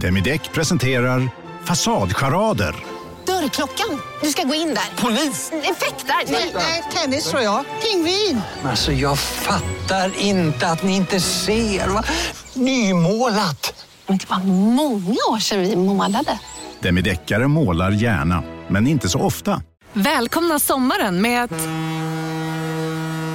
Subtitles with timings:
[0.00, 1.28] Demideck presenterar
[1.64, 2.74] Fasadcharader.
[3.26, 4.00] Dörrklockan.
[4.22, 5.02] Du ska gå in där.
[5.02, 5.52] Polis?
[5.52, 6.32] Effektar?
[6.32, 7.64] Nej, Nej, tennis tror jag.
[7.82, 8.40] Pingvin.
[8.64, 11.88] Alltså jag fattar inte att ni inte ser.
[11.88, 12.04] Va?
[12.54, 13.84] Nymålat!
[14.06, 14.38] Men det var
[14.74, 16.38] många år sedan vi målade.
[16.80, 19.62] Demideckare målar gärna, men inte så ofta.
[19.92, 21.52] Välkomna sommaren med att...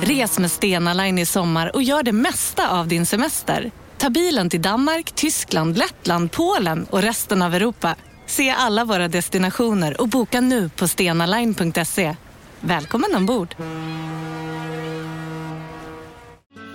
[0.01, 3.71] Res med Stena Line i sommar och gör det mesta av din semester.
[4.01, 7.95] Ta bilen till Danmark, Tyskland, Lettland, Polen och resten av Europa.
[8.25, 12.15] Se alla våra destinationer och boka nu på stenaline.se.
[12.59, 13.55] Välkommen ombord!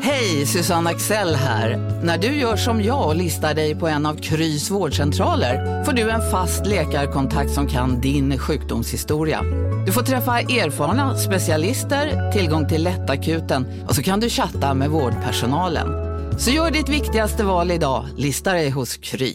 [0.01, 1.77] Hej, Susanne Axel här.
[2.05, 6.11] När du gör som jag och listar dig på en av Krys vårdcentraler får du
[6.11, 9.43] en fast läkarkontakt som kan din sjukdomshistoria.
[9.87, 16.05] Du får träffa erfarna specialister, tillgång till lättakuten och så kan du chatta med vårdpersonalen.
[16.39, 19.35] Så gör ditt viktigaste val idag, lista dig hos Kry.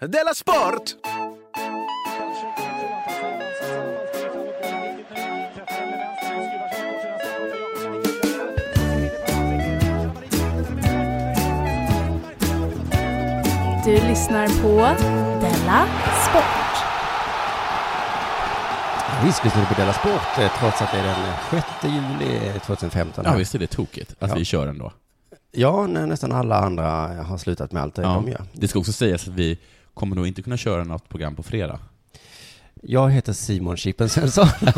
[0.00, 0.96] Della Sport!
[13.84, 14.76] Du lyssnar på
[15.40, 15.86] Della
[16.28, 16.69] Sport.
[19.24, 21.16] Visst lyssnar du på Della Sport eh, trots att det är den
[21.50, 23.24] 6 juli 2015.
[23.26, 24.34] Ja, visst är det tokigt att Ja.
[24.36, 24.92] vi kör ändå.
[25.52, 26.90] Ja, när nästan alla andra
[27.22, 28.08] har slutat med allt det Ja.
[28.08, 28.42] de gör.
[28.52, 29.58] Det ska också sägas att vi
[29.94, 31.78] kommer nog inte kunna köra något program på fredag.
[32.82, 34.48] Jag heter Simon Chippen Svensson.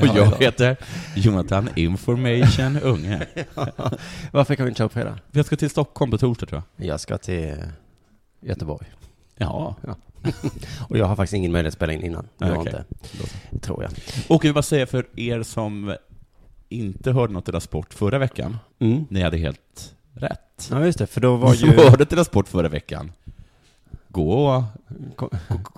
[0.00, 0.76] Och jag heter
[1.14, 3.26] Jonathan Information Unge.
[4.32, 5.18] Varför kan vi inte köra på fredag?
[5.30, 6.86] Jag ska till Stockholm på torsdag tror jag.
[6.86, 7.54] Jag ska till
[8.40, 8.86] Göteborg.
[9.36, 9.76] Ja.
[9.86, 9.94] Ja.
[10.88, 12.28] Och jag har faktiskt ingen möjlighet att spela in innan.
[12.40, 12.60] Har okej.
[13.52, 13.92] inte, tror jag.
[14.28, 15.96] Och jag vill bara säga för er som
[16.68, 19.04] inte hörde något Della Sport förra veckan, Mm.
[19.10, 20.68] ni hade helt rätt.
[20.70, 21.74] Ja, just det, för då var Ni som ju...
[21.76, 23.12] hörde Della Sport förra veckan,
[24.08, 24.62] gå och
[25.16, 25.30] Ko-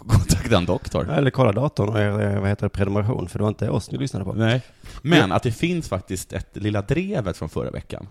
[0.09, 1.11] kontakta en doktor.
[1.13, 3.99] Eller kolla datorn och er, vad heter det, prenumeration, för det var inte oss ni
[3.99, 4.33] lyssnade på.
[4.33, 4.63] Nej.
[5.03, 8.09] Men att det finns faktiskt ett Lilla Drevet från förra veckan,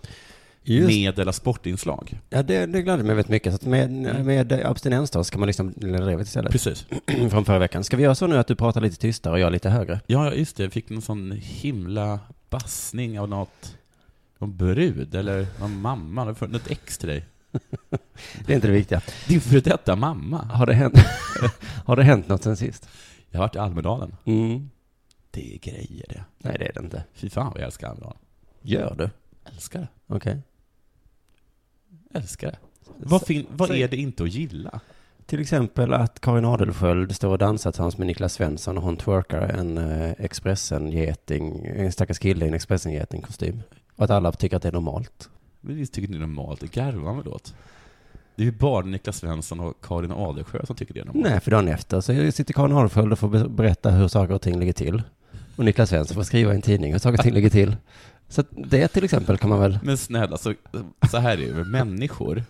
[0.68, 2.20] Just, med Della Sport-inslag.
[2.30, 3.52] ja, det, det gladde mig väldigt mycket.
[3.52, 3.90] Så att med,
[4.24, 6.52] med abstinens då ska man liksom Lilla Drevet istället.
[6.52, 6.86] Precis.
[7.30, 7.84] Från förra veckan.
[7.84, 10.00] Ska vi göra så nu att du pratar lite tystare och jag lite högre?
[10.06, 10.62] Ja, just det.
[10.62, 13.76] Jag fick någon sån himla bassning av något,
[14.38, 16.24] någon brud eller någon mamma.
[16.24, 17.24] Något ex till dig.
[18.46, 19.02] Det är inte det viktiga.
[19.28, 20.38] Din före detta mamma.
[20.44, 20.94] Har det hänt,
[21.84, 22.88] har det hänt något sen sist?
[23.30, 24.16] Jag har varit i Almedalen.
[24.24, 24.70] Mm.
[25.30, 26.24] Det är grejer det.
[26.38, 27.04] Nej, det är det inte.
[27.14, 28.18] Fy fan vad jag älskar Almedalen.
[28.62, 29.10] Gör du?
[29.52, 29.88] Älskar det.
[30.14, 30.42] Okej.
[32.16, 32.58] Älskar det.
[32.98, 34.80] Vad, fin- vad är det inte att gilla?
[35.26, 39.40] Till exempel att Karin Adelsköld står och dansar tillsammans med Niklas Svensson och hon twerkar
[39.42, 43.62] en eh, Expressen-geting, en stackars kille i en Expressen-geting-kostym.
[43.96, 45.28] Och att alla tycker att det är normalt.
[45.60, 46.60] Men det tycker ni är normalt.
[46.60, 47.54] Det garvar man väl åt?
[48.36, 51.26] Det är ju bara Niklas Svensson och Karin Adelsjö som tycker det är normalt.
[51.30, 54.42] Nej, för dagen efter så sitter Karin Adelsköld och får be- berätta hur saker och
[54.42, 55.02] ting ligger till.
[55.56, 57.76] Och Niklas Svensson får skriva i en tidning hur saker och ting ligger till.
[58.28, 59.78] Så att det till exempel kan man väl...
[59.82, 60.54] Men snälla, så,
[61.10, 61.64] så här är det ju.
[61.64, 62.44] Människor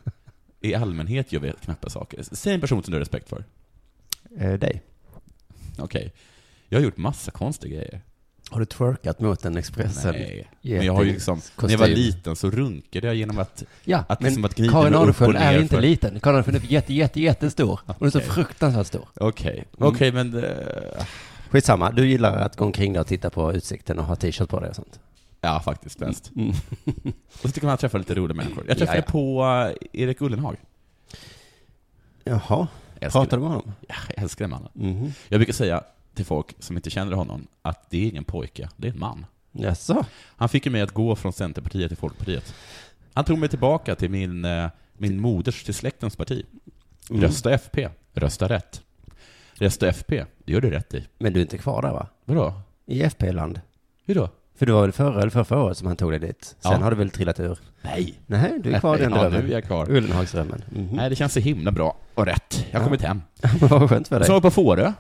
[0.60, 2.22] i allmänhet gör vi knäppa saker.
[2.32, 3.44] Säg en person som du har respekt för.
[4.38, 4.82] Eh, dig.
[5.78, 6.12] Okej.
[6.68, 8.00] Jag har gjort massa konstiga grejer.
[8.50, 10.14] Har du twerkat mot en Expressen?
[10.14, 10.48] Nej.
[10.62, 14.04] Men jag har ju liksom, när jag var liten så runkade jag genom att, Ja,
[14.08, 16.20] att, men liksom att gnida Karin och är inte för- liten.
[16.20, 17.80] Karin Adelsköld är jätte, jätte, jättestor.
[17.86, 19.08] Hon är så fruktansvärt stor.
[19.14, 19.88] Okej, Mm.
[19.94, 20.44] okej men...
[20.44, 21.04] eh,
[21.50, 24.60] Skitsamma, du gillar att gå omkring där och titta på utsikten och ha t-shirt på
[24.60, 25.00] dig och sånt.
[25.46, 26.32] Ja, faktiskt bäst.
[26.36, 26.50] Mm.
[27.32, 28.64] Och så tycker man att träffa lite roliga människor.
[28.68, 29.12] Jag träffade Ja, ja.
[29.12, 29.44] på
[29.92, 30.56] Erik Ullenhag.
[32.24, 32.68] Jaha,
[33.00, 33.72] pratar du med honom?
[33.88, 34.68] Ja, jag älskar den mannen.
[34.72, 35.12] Mhm.
[35.28, 35.84] Jag brukar säga
[36.14, 39.26] till folk som inte känner honom att det är ingen pojke, det är en man.
[39.52, 40.04] Jaså?
[40.36, 42.54] Han fick ju mig att gå från Centerpartiet till Folkpartiet.
[43.12, 46.46] Han tog mig tillbaka till min, eh, min moders, till släktens parti.
[47.10, 47.22] Mm.
[47.22, 48.82] Rösta FP, rösta rätt.
[49.54, 51.06] Rösta FP, det gör du rätt i.
[51.18, 52.06] Men du är inte kvar där va?
[52.24, 52.60] Vadå?
[52.86, 53.60] I FP-land?
[54.04, 54.30] Hur då?
[54.58, 56.44] För det var väl förra eller förra, året som han tog dig dit?
[56.60, 56.78] Sen Ja.
[56.78, 57.58] har du väl trillat ur?
[57.82, 58.14] Nej.
[58.26, 59.40] Nej, du är kvar i den ja, drömmen.
[59.44, 59.90] nu är jag kvar.
[59.90, 60.62] Ullenhagsdrömmen.
[60.72, 60.88] Mhm.
[60.92, 62.66] Nej, det känns så himla bra och rätt.
[62.70, 62.84] Jag har Ja.
[62.84, 63.22] kommit hem.
[63.60, 64.28] Vad skönt för Så var dig.
[64.34, 64.92] jag på Fårö.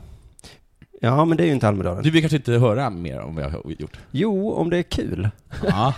[1.00, 2.02] Ja, men det är ju inte Almedalen.
[2.02, 3.98] Du vill kanske inte höra mer om vad jag har gjort?
[4.10, 5.28] Jo, om det är kul.
[5.66, 5.94] Ja.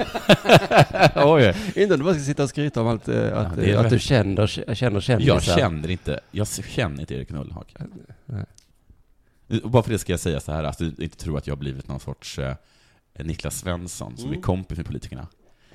[1.17, 1.55] Oj.
[1.77, 3.79] Inte om du bara ska sitta och skryta om allt, eh, att, det är eh,
[3.79, 5.35] att väl- du känner, känner kändisar.
[5.35, 7.75] Jag känner inte, jag känner inte Erik Ullenhag.
[8.27, 8.44] Nej.
[9.65, 11.59] Bara för det ska jag säga så här, att du inte tror att jag har
[11.61, 12.55] blivit någon sorts eh,
[13.26, 14.38] Niklas Svensson som Mm.
[14.38, 15.26] är kompis med politikerna.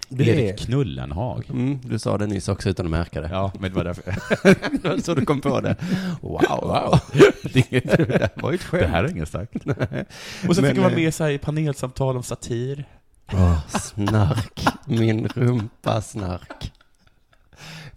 [0.10, 1.46] Det är- Erik Knullenhag.
[1.50, 3.30] Mm, du sa det nyss också utan att märka det.
[3.32, 4.04] Ja, men det var därför.
[4.84, 5.76] Det var så du kom på det.
[6.22, 6.42] Wow.
[6.62, 7.00] Wow.
[7.54, 8.82] Det, var ju ett skämt.
[8.84, 9.56] det här är inget starkt.
[10.48, 12.86] Och så Men, fick jag vara eh, med så i panelsamtal om satir.
[13.34, 14.66] Åh, snark.
[14.86, 16.73] Min rumpa snark.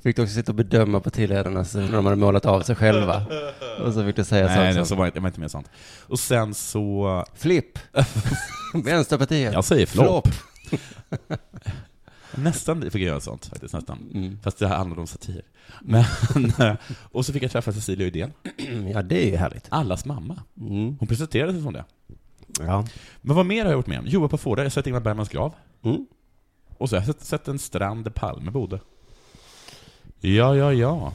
[0.06, 3.26] Fick du också sitta och bedöma partiledarna när de hade målat av sig själva?
[3.80, 5.70] Och så fick du säga Nej, saker nej, så var jag var inte med sånt.
[6.00, 7.24] Och sen så...
[7.34, 7.78] Flipp!
[8.84, 9.52] Vänsterpartiet.
[9.52, 10.28] Jag säger flopp.
[12.34, 14.10] Nästan fick jag göra sånt faktiskt, nästan.
[14.14, 14.38] Mm.
[14.42, 15.42] Fast det här handlade om satir.
[15.80, 16.04] Men,
[17.12, 18.32] och så fick jag träffa Cecilia Uddén,
[18.92, 19.66] Ja, det är ju härligt.
[19.68, 20.42] allas mamma.
[20.60, 20.96] Mm.
[20.98, 21.84] Hon presenterade sig som det.
[22.60, 22.86] Ja.
[23.22, 24.08] Men vad mer har jag gjort med?
[24.08, 25.54] Jobbat på Fårö, jag har sett Ingmar Bergmans grav.
[25.84, 26.06] Mm.
[26.78, 28.80] Och så har jag sett, sett en strand där Palme bodde.
[30.20, 31.12] Ja, ja, ja.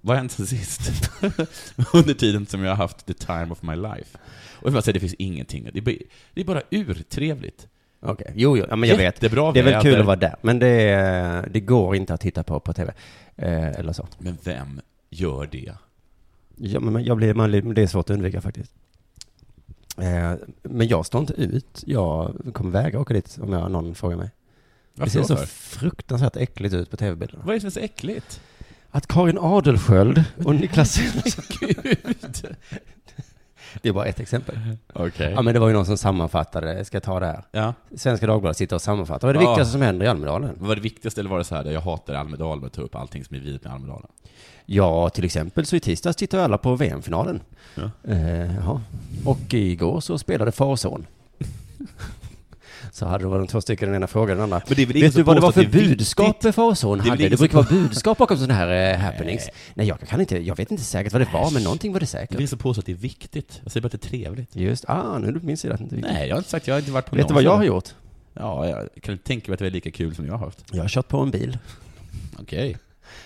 [0.00, 1.10] Vad har hänt sen sist?
[1.94, 4.18] Under tiden som jag har haft the time of my life.
[4.52, 5.68] Och jag bara säga, det finns ingenting.
[5.72, 5.96] Det är bara,
[6.34, 7.68] det är bara urtrevligt.
[8.00, 9.04] Okej, jo, jo, ja, men jag vet.
[9.04, 9.82] Jättebra Det är väl väder.
[9.90, 12.92] kul att vara där, men det, det går inte att titta på på tv.
[13.36, 14.08] Eh, eller så.
[14.18, 14.80] Men vem
[15.10, 15.72] gör det?
[16.56, 18.72] Ja, men jag blir, man, det är svårt att undvika faktiskt.
[19.98, 20.32] Eh,
[20.62, 21.82] men jag står inte ut.
[21.86, 24.30] Jag kommer vägra åka dit om jag, någon frågar mig.
[24.96, 27.42] Varför det ser då så fruktansvärt äckligt ut på tv-bilderna.
[27.46, 28.40] Vad är det som är så äckligt?
[28.90, 30.98] Att Karin Adelsköld och Niklas.
[31.60, 32.56] Gud!
[33.82, 34.58] Det är bara ett exempel.
[34.92, 35.32] Okej.
[35.32, 37.42] Ja, men det var ju någon som sammanfattade, ska jag ta det här?
[37.52, 37.74] Ja.
[37.96, 39.28] Svenska Dagbladet sitter och sammanfattar.
[39.28, 39.50] Vad är det Ja.
[39.50, 40.50] viktigaste som händer i Almedalen?
[40.58, 42.94] Vad var det viktigaste, eller var det så här, jag hatar Almedalen och tar upp
[42.94, 44.06] allting som är vidrigt med Almedalen?
[44.66, 47.40] Ja, till exempel så i tisdags tittade alla på VM-finalen.
[47.74, 47.90] Ja.
[48.12, 48.82] Eh, jaha.
[49.24, 51.06] Och igår så spelade far och son.
[52.92, 54.62] Så hade det varit de två stycken, den ena frågan den andra.
[54.68, 56.54] Det är Vet du vad det var för det är budskap viktigt?
[56.54, 57.28] far och son Det är väl hade?
[57.28, 59.48] Det som brukar vara budskap bakom sådana här eh, happenings.
[59.74, 62.04] Nej, jag kan inte, jag vet inte säkert vad det var, men någonting var det
[62.04, 62.36] Det säkert.
[62.38, 63.60] finns som påstår att det är viktigt.
[63.62, 64.56] Jag säger bara att det är trevligt.
[64.56, 65.74] Just, ah, nu är du på min sida.
[65.74, 66.14] att det inte är viktigt.
[66.14, 67.64] Nej, jag har inte sagt, jag har inte varit på Vet du vad jag har
[67.64, 67.88] gjort?
[68.34, 70.64] Ja, jag kan inte tänka mig att det är lika kul som jag har haft.
[70.72, 71.58] Jag har kört på en bil.
[72.38, 72.76] Okej.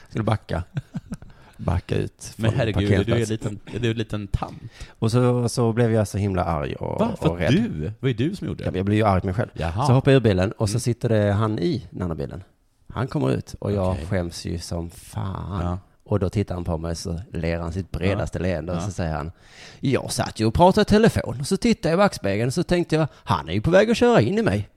[0.08, 0.62] Skulle backa.
[1.64, 3.52] Backa ut Men herregud, är du en parkeringsplatsen.
[3.66, 4.58] liten, är du en liten tant?
[4.98, 7.10] Och så, så blev jag så himla arg och, Va?
[7.12, 7.52] och För att rädd.
[7.52, 7.92] du?
[8.00, 8.76] Vad är du som gjorde det?
[8.78, 9.48] Jag blir ju arg på mig själv.
[9.54, 9.86] Jaha.
[9.86, 10.80] Så hoppar jag ur bilen och så Mm.
[10.80, 12.42] sitter det han i den andra bilen.
[12.88, 14.06] Han kommer ut och jag Okej.
[14.06, 15.64] skäms ju som fan.
[15.64, 15.78] Ja.
[16.04, 19.14] Och då tittar han på mig så ler han sitt bredaste leende och så säger
[19.14, 19.32] han
[19.80, 22.62] Jag satt ju och pratade i telefon och så tittade jag i backspegeln och så
[22.62, 24.68] tänkte jag Han är ju på väg att köra in i mig.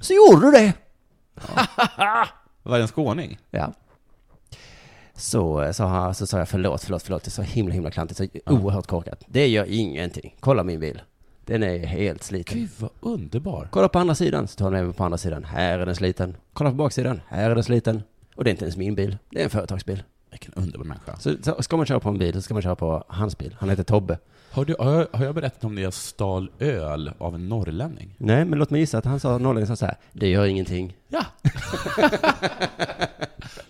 [0.00, 0.72] Så gjorde du det.
[2.62, 3.38] Var det en skåning?
[3.50, 3.72] Ja.
[5.18, 7.22] Så, så, ha- så sa jag förlåt, förlåt, förlåt.
[7.24, 8.18] Det är så himla, himla klantigt.
[8.18, 9.24] Så oerhört korkat.
[9.28, 10.34] Det gör ingenting.
[10.40, 11.00] Kolla min bil.
[11.44, 12.58] Den är helt sliten.
[12.58, 13.68] Gud vad underbar.
[13.70, 15.44] Kolla på andra sidan, så tar han även på andra sidan.
[15.44, 16.36] Här är den sliten.
[16.52, 17.20] Kolla på baksidan.
[17.28, 18.02] Här är den sliten.
[18.34, 19.18] Och det är inte ens min bil.
[19.30, 20.02] Det är en företagsbil.
[20.30, 21.16] Vilken underbar människa.
[21.18, 23.56] Så, så ska man köra på en bil så ska man köra på hans bil.
[23.60, 24.18] Han heter Tobbe.
[24.50, 28.14] Har, du, har, jag, har jag berättat om när jag stal öl av en norrlänning?
[28.18, 29.96] Nej, men låt mig gissa att han sa, norrlänningen sa så här.
[30.12, 30.96] Det gör ingenting.
[31.08, 31.24] Ja.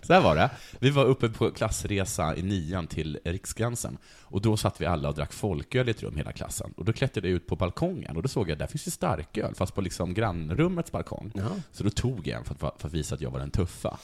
[0.01, 0.49] så här var det.
[0.79, 3.97] Vi var uppe på klassresa i nian till Riksgränsen.
[4.21, 6.73] Och då satt vi alla och drack folköl i ett rum, hela klassen.
[6.77, 8.91] Och då klättrade jag ut på balkongen och då såg jag att där finns ju
[8.91, 11.31] starköl, fast på liksom grannrummets balkong.
[11.35, 11.49] Ja.
[11.71, 13.97] Så då tog jag en för att, för att visa att jag var den tuffa.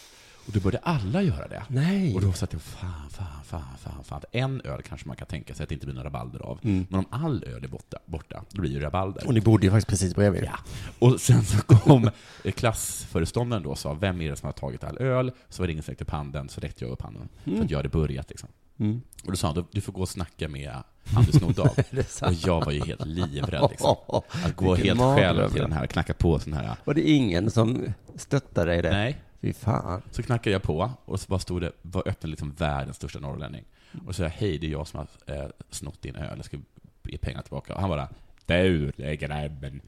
[0.47, 1.63] Och då började alla göra det.
[1.67, 2.15] Nej.
[2.15, 4.21] Och då satt jag, fan, fan, fan, fan, fan.
[4.31, 6.59] En öl kanske man kan tänka sig att det inte blir några rabalder av.
[6.63, 6.85] Mm.
[6.89, 9.27] Men om all öl är borta, borta då blir det rabalder.
[9.27, 10.43] Och ni bodde ju faktiskt precis bredvid.
[10.43, 10.57] Ja.
[10.99, 12.09] Och sen så kom
[12.55, 15.31] klassföreståndaren då och sa, vem är det som har tagit all öl?
[15.49, 17.29] Så var det ingen som räckte upp handen, så räckte jag upp handen.
[17.43, 18.49] För att jag hade börjat liksom.
[18.79, 19.01] Mm.
[19.23, 20.83] Och då sa han, du får gå och snacka med
[21.15, 21.69] Anders Nordahl.
[22.21, 23.95] Och jag var ju helt livrädd liksom.
[24.45, 26.75] Att gå Vilken helt själv till den här, knacka på sån här.
[26.83, 28.91] Var det ingen som stöttade dig i det?
[28.91, 29.21] Nej.
[29.45, 30.01] Fy fan.
[30.11, 33.63] Så knackade jag på och så bara stod det, var öppen liksom världens största norrlänning.
[34.05, 36.45] Och så sa jag, hej det är jag som har eh, snott din öl, jag
[36.45, 36.57] ska
[37.03, 37.73] ge pengar tillbaka.
[37.73, 38.09] Och han bara,
[38.45, 39.81] du grabben,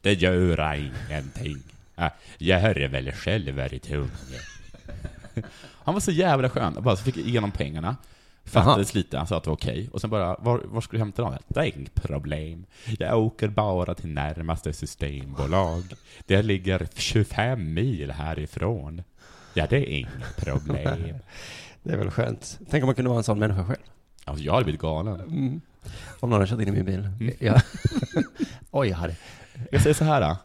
[0.00, 1.62] det gör ingenting.
[1.96, 4.10] Äh, jag hör väl själv är i tunga.
[5.84, 7.96] Han var så jävla skön, bara så fick jag igenom pengarna.
[8.44, 9.88] Fattades lite, han sa att det var okej.
[9.92, 11.36] Och sen bara, var, var ska du hämta dem?
[11.48, 12.66] Det är inget problem.
[12.98, 15.82] Jag åker bara till närmaste systembolag.
[16.26, 19.02] Det ligger 25 mil härifrån.
[19.54, 21.18] Ja, det är inget problem.
[21.82, 22.58] Det är väl skönt.
[22.70, 23.82] Tänk om man kunde vara en sån människa själv.
[24.24, 25.20] Alltså, jag hade blivit galen.
[25.20, 25.60] Mm.
[26.20, 27.08] Om någon hade kört in i min bil.
[27.20, 27.34] Mm.
[27.40, 27.60] Ja.
[28.70, 29.16] Oj, jag hade...
[29.70, 30.36] Jag säger så här då.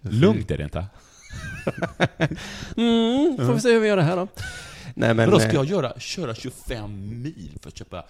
[0.00, 0.86] Lugnt är det inte.
[2.76, 4.28] Mm, får vi se hur vi gör det här då.
[4.98, 8.04] Nej, men, Men då ska eh, jag göra, köra 25 mil för att köpa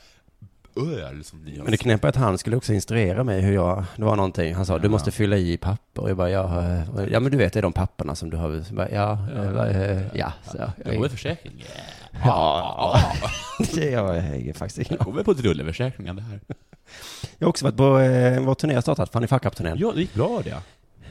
[0.77, 3.55] öl som ni har men det knäppa är att han skulle också instruera mig hur
[3.55, 4.91] jag, det var någonting, han sa du Ja.
[4.91, 6.03] måste fylla i papper.
[6.03, 8.37] Och jag bara, ja, eh, ja men du vet det är de papperna som du
[8.37, 8.75] har.
[8.75, 10.33] Bara, ja, eh, va, eh, ja.
[10.51, 11.65] Så, Jag jag, går försäkring.
[12.25, 13.01] ja,
[13.75, 16.41] det har jag faktiskt ingen Jag går med på drullerförsäkringen det här.
[17.39, 19.77] Jag har också varit på, eh, vår turné har startat, Fanny Fuck-Up-turnén.
[19.81, 20.57] Ja, det gick bra det.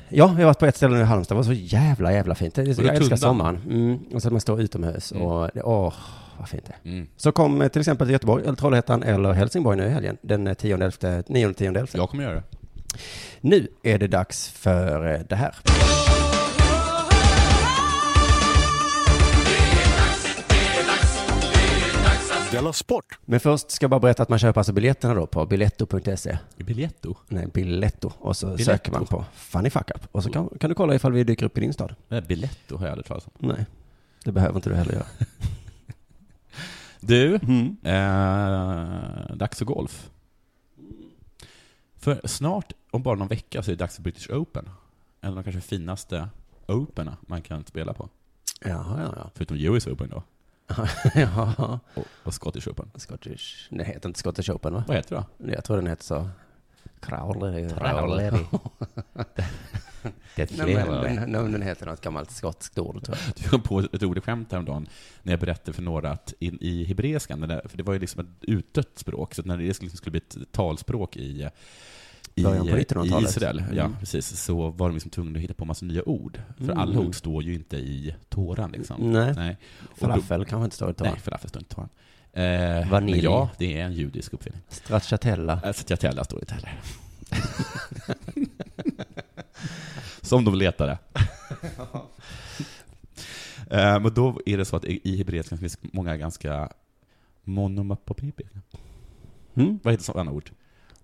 [0.10, 2.36] Ja, jag har varit på ett ställe nu i Halmstad, det var så jävla, jävla
[2.36, 2.56] fint.
[2.56, 3.18] Det jag älskar Tundan?
[3.18, 3.62] sommaren.
[3.70, 5.24] Mm, och så att man står utomhus Mm.
[5.24, 5.94] och, det, åh,
[6.38, 6.94] vad fint det är.
[6.94, 7.08] Mm.
[7.18, 10.56] Så kom eh, till exempel till Göteborg, eller Trollhättan eller Helsingborg nu i helgen, den
[10.56, 11.88] 10 11, 9 10 11.
[11.94, 12.44] Jag kommer göra det.
[13.42, 15.56] Nu är det dags för eh, det här.
[22.52, 23.20] Della Sport!
[23.26, 26.38] Men först ska jag bara berätta att man köper alltså biljetterna då på biletto.se.
[26.58, 27.16] Biletto?
[27.28, 28.12] Nej, Biletto.
[28.20, 28.64] Och så Biletto.
[28.64, 30.08] söker man på Funny Fuck Up.
[30.12, 31.96] Och så kan, kan du kolla ifall vi dyker upp i din stad.
[32.08, 33.48] Nej, Biletto har jag aldrig talat om.
[33.48, 33.66] Nej,
[34.24, 35.06] det behöver inte du heller göra.
[37.00, 37.78] Du, Mm.
[37.84, 40.10] eh, dags för golf.
[41.98, 44.70] För snart, om bara någon vecka, så är det dags för British Open.
[45.22, 46.30] En av de kanske finaste
[46.68, 48.10] Operna man kan spela på.
[48.62, 49.30] Jaha, ja, ja.
[49.36, 50.24] Förutom US Open då.
[51.16, 51.80] ja.
[51.94, 52.92] Och, och Scottish Open.
[52.96, 53.68] Scottish.
[53.70, 54.84] Det heter inte Scottish Open va?
[54.88, 55.52] Vad heter det då?
[55.54, 56.30] Jag tror den heter så.
[57.00, 57.70] Crowley.
[57.70, 58.32] Crowley.
[60.36, 63.36] Det är Nej, men, men, nej, men den heter något gammalt skotskt ord tror jag.
[63.36, 64.88] Du kom på ett roligt skämt häromdagen
[65.24, 68.44] när jag berättade för några att in, i hebreiskan, för det var ju liksom ett
[68.44, 71.50] utdött språk, så när det liksom skulle bli ett talspråk i,
[72.44, 73.30] Början på i 1900-talet.
[73.30, 73.98] Israel, ja Mm.
[74.00, 76.42] precis, så var de liksom tvungna att hitta på massa nya ord.
[76.58, 76.78] För Mm.
[76.78, 79.12] alla ord står ju inte i Toran liksom.
[79.12, 79.58] Nej.
[79.92, 81.12] Och Falafel kanske inte står i Toran.
[81.14, 81.90] Nej, falafel står inte i Toran.
[82.34, 83.24] Eh, Vanilj.
[83.24, 84.62] Ja, det är en judisk uppfinning.
[84.70, 85.54] Stracciatella.
[85.54, 86.80] Äh, Stracciatella står inte heller.
[90.22, 90.98] Som de letade.
[93.70, 96.70] Eh, Men då är det så att i i hebreiskan finns många ganska
[97.44, 98.60] monomapopipiska.
[99.56, 99.80] Mm.
[99.84, 100.52] Vad heter sådana ord?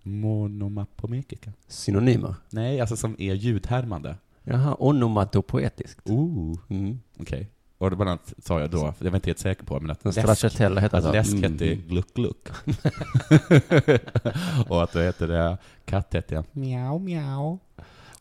[0.03, 1.51] Monomapomekika.
[1.67, 2.36] Synonymer.
[2.50, 4.15] Nej, alltså som är ljudhärmande.
[4.43, 6.10] Jaha, onomatopoetiskt.
[6.10, 6.57] Ooh.
[6.69, 7.00] Mm.
[7.19, 7.50] Okej.
[7.77, 10.05] Och det bland annat sa jag då, jag var inte helt säker på, men att
[10.05, 11.51] läsk, stracciatella heter att läsk Mm.
[11.51, 12.48] hette gluck gluck.
[14.67, 17.60] och att vad heter det, katt hette miau miau.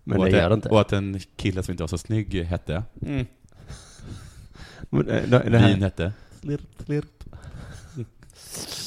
[0.04, 0.68] Men och det gör det inte.
[0.68, 3.26] Och att en kille som inte var så snygg hette mm.
[4.90, 7.24] Men, eh, det, det här, Vin hette slirp slirp.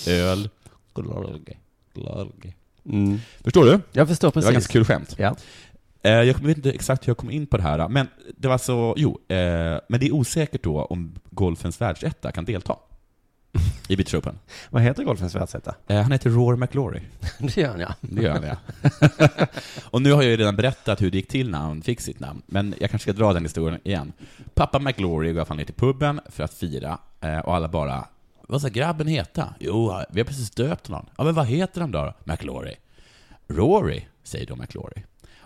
[0.08, 0.50] Öl.
[0.94, 1.58] Glorge.
[1.94, 2.54] Glorge.
[2.90, 3.20] Mm.
[3.44, 3.80] Förstår du?
[3.92, 4.46] Jag förstår Det precis.
[4.46, 5.16] var ganska kul skämt.
[5.18, 5.36] Ja.
[6.04, 8.58] Eh, Jag vet inte exakt hur jag kom in på det här, men det var
[8.58, 9.36] så, jo, eh,
[9.90, 12.76] men det är osäkert då om golfens världsetta kan delta
[13.90, 14.40] i British Open.
[14.70, 15.76] Vad heter golfens världsetta?
[15.88, 17.02] Eh, Han heter Rory McIlroy.
[17.40, 17.94] Det gör han ja.
[18.02, 18.58] Det gör han, ja.
[19.84, 22.20] och nu har jag ju redan berättat hur det gick till när han fick sitt
[22.20, 24.14] namn, men jag kanske ska dra den historien igen.
[24.54, 28.06] Pappa McLaury går fan ner till puben för att fira, eh, och alla bara
[28.48, 29.54] vad ska grabben heta?
[29.60, 31.06] Jo, vi har precis döpt honom.
[31.18, 32.14] Ja, men vad heter han då?
[32.24, 32.76] McLaury.
[33.48, 35.04] Rory, säger då McLaury.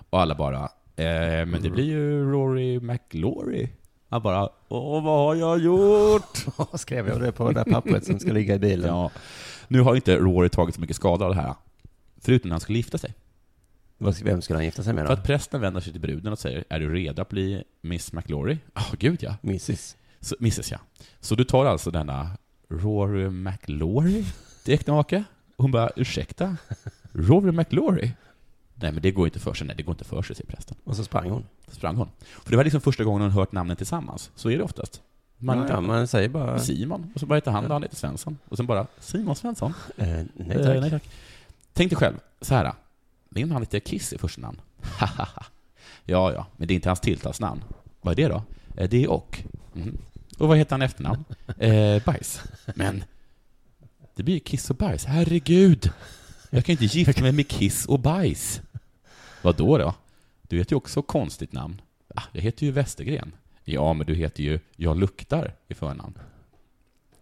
[0.09, 0.63] Och alla bara,
[0.95, 3.69] eh, men det blir ju Rory McLaury.
[4.09, 6.45] Han bara, åh, vad har jag gjort?
[6.79, 8.87] Skrev jag det på det där pappret som ska ligga i bilen?
[8.87, 9.11] Ja.
[9.67, 11.53] Nu har inte Rory tagit så mycket skada av det här,
[12.21, 13.13] förutom när han skulle gifta sig.
[13.97, 15.19] Vad- Vem skulle han gifta sig med För då?
[15.21, 18.57] att prästen vänder sig till bruden och säger, är du redo att bli Miss McLaury?
[18.75, 19.35] Ja, gud ja.
[19.43, 19.95] Mrs.
[20.19, 20.77] Så, Mrs ja.
[21.19, 22.29] Så du tar alltså denna
[22.69, 24.25] Rory McLaury
[24.63, 25.23] till äktenmake?
[25.55, 26.57] Och hon bara, ursäkta?
[27.11, 28.11] Rory McLaury?
[28.75, 29.67] Nej, men det går inte för sig.
[29.67, 30.77] Nej, det går inte för sig, säger prästen.
[30.83, 31.43] Och så sprang hon.
[31.67, 32.09] Så sprang hon.
[32.43, 34.31] För det var liksom första gången hon hört namnen tillsammans.
[34.35, 35.01] Så är det oftast.
[35.37, 36.59] Ja, ja, man säger bara...
[36.59, 38.37] Simon, och så bara heter han då, han heter Svensson.
[38.49, 39.73] Och sen bara, Simon Svensson?
[39.97, 40.81] Eh, nej, Eh, tack.
[40.81, 41.09] nej tack.
[41.73, 42.73] Tänk dig själv, så här.
[43.29, 44.61] Min han heter Kiss i första namn.
[46.05, 47.63] Ja, ja, men det är inte hans tilltalsnamn.
[48.01, 48.43] Vad är det då?
[48.81, 49.43] Eh, Det är och.
[49.73, 49.97] Mhm.
[50.39, 51.23] Och vad heter han i efternamn?
[51.57, 52.43] eh, bajs.
[52.75, 53.03] Men,
[54.15, 55.05] det blir ju Kiss och bajs.
[55.05, 55.91] Herregud!
[56.49, 58.61] Jag kan ju inte gifta mig med Kiss och bajs.
[59.41, 59.95] Vad då då?
[60.41, 61.81] Du heter ju också konstigt namn.
[62.15, 63.35] Ah, jag heter ju Västergren.
[63.63, 66.17] Ja, men du heter ju Jag luktar i förnamn.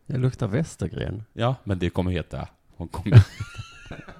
[0.05, 1.23] Jag luktar Västergren.
[1.33, 2.47] Ja, men det kommer heta...
[2.75, 3.23] Hon kommer...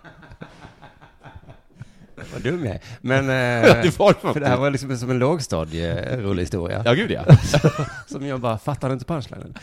[2.33, 2.81] Vad dum jag är.
[3.01, 3.29] Men...
[3.67, 6.81] Eh, Det för det här var liksom som en lågstadierolig historia.
[6.85, 7.25] Ja, gud ja.
[8.07, 9.53] som jag bara fattade inte punchlinen.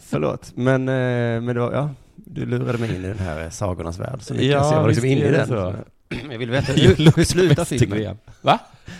[0.00, 0.52] Förlåt.
[0.54, 0.94] Men, eh,
[1.40, 4.18] men det var, ja, du lurade mig in i den här sagornas värld.
[4.22, 4.48] Så mycket.
[4.50, 5.46] Ja, så jag var liksom inne i den.
[5.46, 5.74] så.
[6.30, 8.18] Jag vill veta hur, hur slutar filmen?
[8.42, 8.58] Va?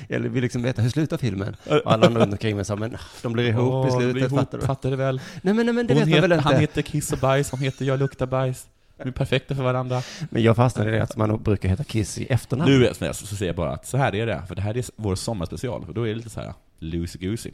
[0.09, 1.57] Jag vill liksom veta hur slutar filmen?
[1.71, 4.39] Och alla andra runt omkring mig sa, men de blir ihop Åh, i slutet, ihop,
[4.41, 4.65] fattar du?
[4.67, 5.21] fattar du väl?
[5.43, 6.45] Nej men, nej, men det Hon vet man heter, väl inte?
[6.49, 8.67] Han heter Kiss och bajs, hon heter Jag luktar bajs.
[8.97, 10.03] De är perfekta för varandra.
[10.31, 12.71] Men jag fastnade i det att man brukar heta Kiss i efternamn.
[12.71, 14.77] Nu är jag så säger jag bara att så här är det, för det här
[14.77, 17.53] är vår sommarspecial, och då är det lite så här loosey-goosey.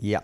[0.00, 0.20] Ja.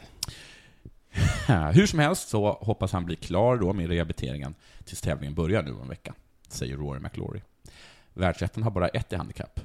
[1.73, 5.73] Hur som helst så hoppas han bli klar då med rehabiliteringen tills tävlingen börjar nu
[5.73, 6.15] om en vecka,
[6.49, 7.41] säger Rory McLaury.
[8.15, 9.61] Världsettan har bara ett i handikapp.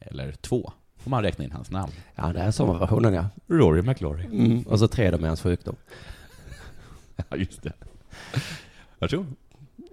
[0.00, 0.72] Eller två,
[1.04, 1.92] om man räknar in hans namn.
[2.14, 3.28] Ja, det är sommarversionen ja.
[3.46, 4.24] Rory McLaury.
[4.24, 4.62] Mm.
[4.62, 5.76] Och så tre då med hans sjukdom.
[7.28, 7.72] Ja, just det.
[8.98, 9.26] Varsågod.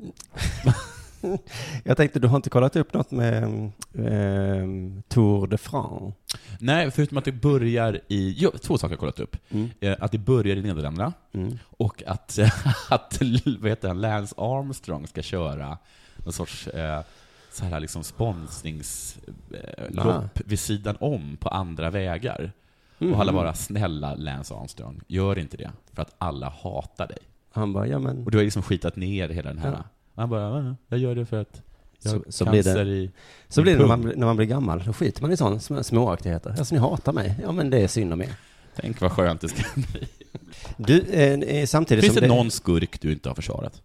[1.84, 3.44] Jag tänkte, du har inte kollat upp något med
[3.94, 4.68] eh,
[5.08, 6.14] Tour de France?
[6.60, 8.36] Nej, förutom att det börjar i...
[8.38, 9.38] Jo, två saker har jag kollat upp.
[9.50, 9.70] Mm.
[9.80, 11.58] Eh, Att det börjar i Nederländerna, Mm.
[11.64, 12.40] och att,
[12.90, 13.20] att
[13.60, 15.78] vad heter han, Lance Armstrong ska köra
[16.16, 17.02] någon sorts eh,
[17.52, 22.52] så här liksom sponsringslopp eh, vid sidan om på andra vägar.
[22.98, 23.14] Mhm.
[23.14, 27.18] Och alla bara, snälla Lance Armstrong, gör inte det, för att alla hatar dig.
[27.52, 28.24] Han bara, ja men...
[28.26, 29.72] Och du har liksom skitat ner hela den här.
[29.72, 29.84] Ja.
[30.16, 31.62] Han bara, "Ja, jag gör det för att
[32.04, 33.12] jag har Så, så blir det, i...
[33.48, 34.84] så blir det när pung." man, när man blir gammal.
[34.86, 36.56] Då skiter man i sådana små, småaktigheter.
[36.60, 37.36] Alltså ni hatar mig.
[37.42, 38.34] Ja men det är synd om er.
[38.76, 40.08] Tänk vad skönt det ska bli.
[40.78, 43.82] Du, eh, eh, samtidigt Finns som det någon skurk du inte har försvarat?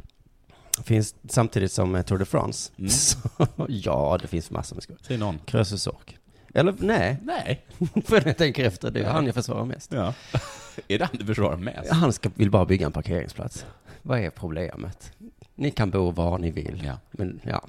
[0.84, 2.72] Finns samtidigt som eh, Tour de France.
[2.78, 2.90] Mm.
[2.90, 3.18] Så,
[3.68, 4.96] ja, det finns massor med skur.
[5.02, 5.38] Säg någon.
[5.44, 6.16] Krösus Sork.
[6.56, 7.64] Eller nej, Nej.
[8.04, 8.90] för jag tänker efter.
[8.90, 9.92] Det är han jag försvarar mest.
[9.92, 10.14] Ja.
[10.88, 11.90] är det han du försvarar mest?
[11.90, 13.66] Han ska, vill bara bygga en parkeringsplats.
[14.02, 15.12] Vad är problemet?
[15.54, 16.82] Ni kan bo var ni vill.
[16.84, 16.98] Ja.
[17.10, 17.64] Men ja,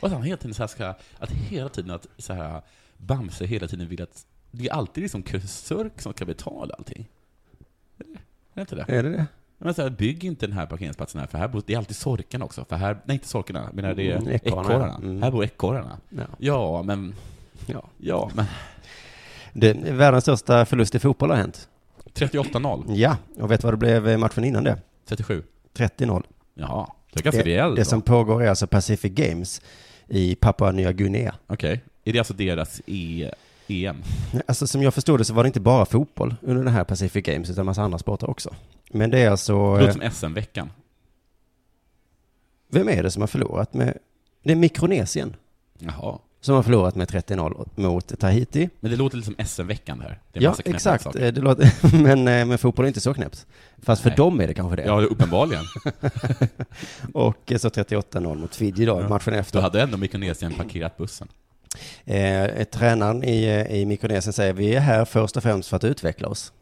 [0.00, 2.62] Och han hela tiden så här ska, att hela tiden att så här,
[2.96, 7.08] Bamse hela tiden vill att, det är alltid liksom Sörk som ska betala allting.
[7.98, 8.18] Är det, är
[8.54, 8.84] det inte det?
[8.88, 9.26] är det det?
[9.58, 11.96] Men så här, bygg inte den här parkeringsplatsen här, för här bor, det är alltid
[11.96, 12.64] sorkarna också.
[12.64, 14.94] För här, nej inte sorkarna, menar det är Mm, ekorrarna.
[14.94, 15.22] Mm.
[15.22, 15.98] Här bor ekorrarna.
[16.08, 16.24] Ja.
[16.38, 17.14] Ja, men,
[17.66, 17.84] ja.
[17.98, 18.44] ja, men
[19.52, 21.68] Det, världens största förlust i fotboll har hänt.
[22.14, 24.78] 38-0, Ja, och vet du vad det blev i matchen innan det?
[25.08, 25.42] 37.
[25.74, 26.22] 30-0.
[26.54, 27.88] Jaha, det är ganska Det, rejält det då.
[27.88, 29.60] som pågår är alltså Pacific Games
[30.08, 31.34] i Papua Nya Guinea.
[31.46, 33.30] Okej, är det alltså deras e,
[33.68, 33.96] EM?
[34.46, 37.24] Alltså som jag förstod det så var det inte bara fotboll under den här Pacific
[37.24, 38.54] Games utan en massa andra sporter också.
[38.90, 40.70] Men det är alltså, Det eh, låter som SM-veckan.
[42.70, 43.98] vem är det som har förlorat med,
[44.42, 45.36] det är Mikronesien
[45.78, 46.18] Jaha.
[46.46, 48.68] Som har förlorat med 30-0 mot Tahiti.
[48.80, 50.18] Men det låter lite som SM-veckan här.
[50.32, 51.04] Det är Ja, exakt.
[51.04, 51.22] saker.
[51.24, 53.46] Eh, Det låter, men, eh, men fotboll är inte så knäppt.
[53.82, 54.16] Fast för Nej.
[54.16, 54.82] dem är det kanske det.
[54.84, 55.64] Ja, uppenbarligen.
[57.14, 59.08] Och eh, så 38-0 mot Fiji då, Ja.
[59.08, 59.60] matchen Då efter.
[59.60, 61.28] hade ändå Mikronesien parkerat bussen.
[62.04, 66.28] Eh, tränaren i, i Mikronesien säger vi är här först och främst för att utveckla
[66.28, 66.52] oss.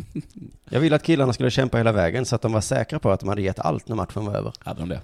[0.70, 3.20] Jag ville att killarna skulle kämpa hela vägen så att de var säkra på att
[3.20, 4.52] de hade gett allt när matchen var över.
[4.58, 5.00] Hade de det?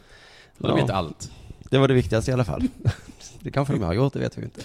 [0.59, 0.77] De Ja.
[0.77, 1.31] vet allt.
[1.71, 2.63] Det var det viktigaste i alla fall.
[3.47, 4.61] Det kanske de har gjort, det vet vi inte.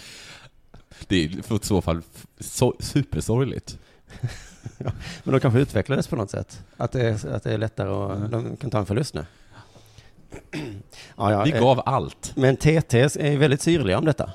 [1.08, 2.02] Det är för i så fall
[2.40, 3.80] så, supersorgligt.
[5.24, 6.64] Men de kanske utvecklades på något sätt.
[6.78, 9.26] Att det är, att det är lättare och de kan ta en förlust nu.
[11.18, 12.34] Ja, ja, Vi eh, gav allt.
[12.36, 14.32] Men TT är väldigt syrliga om detta.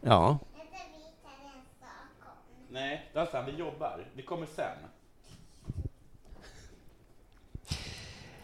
[0.00, 0.38] Ja,
[2.70, 4.06] Nej, Dalsan, vi jobbar.
[4.14, 4.89] Vi kommer sen.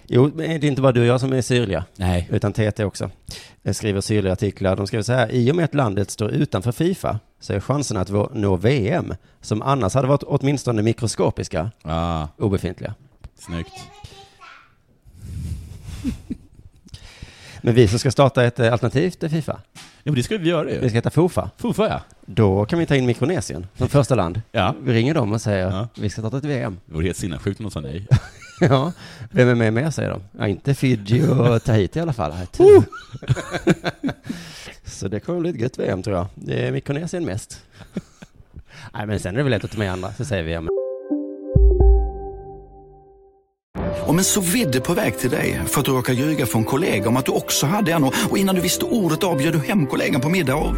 [0.08, 1.84] jo, men det är inte bara du och jag som är syrliga.
[1.96, 2.28] Nej.
[2.32, 3.10] utan TT också.
[3.62, 4.76] De skriver syrliga artiklar.
[4.76, 8.00] De skriver så här, i och med att landet står utanför Fifa så är chanserna
[8.00, 12.94] att nå VM, som annars hade varit åtminstone mikroskopiska, Ah, obefintliga.
[13.38, 13.72] snyggt.
[17.60, 19.80] Men vi som ska starta ett eh, alternativ till Fifa, Ja,
[20.12, 20.78] men det skulle vi göra ju.
[20.78, 22.00] ska heta FOFA, Fofa, ja.
[22.26, 24.40] då kan vi ta in Mikronesien som första land.
[24.52, 24.74] Ja.
[24.82, 25.88] Vi ringer dem och säger, Ja.
[25.98, 26.78] vi ska starta ett VM.
[26.86, 28.06] Det vore helt sinnessjukt om de sa nej.
[28.60, 28.92] Ja,
[29.30, 30.22] vem är med mer säger de?
[30.38, 32.32] Ja, inte Fiji och Tahiti i alla fall.
[32.52, 32.84] Tur.
[34.84, 36.26] Så det kommer bli ett gött VM tror jag.
[36.34, 37.62] Det är Mikronesien mest.
[38.94, 40.60] Nej, men sen är det väl lätt att ta med andra, så säger vi ja,
[40.60, 40.70] men
[44.06, 47.08] Om en så vidde på väg till dig för att du råkar ljuga från kollega
[47.08, 50.20] om att du också hade en och innan du visste ordet av du hem kollegan
[50.20, 50.74] på middag och...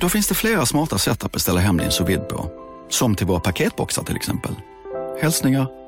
[0.00, 2.50] Då finns det flera smarta sätt att beställa hem din sous på.
[2.88, 4.52] Som till våra paketboxar till exempel.
[5.20, 5.87] Hälsningar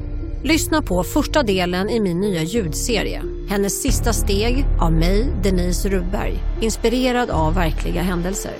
[0.43, 3.21] Lyssna på första delen i min nya ljudserie.
[3.49, 6.39] Hennes sista steg av mig, Denise Rubberg.
[6.61, 8.51] Inspirerad av verkliga händelser.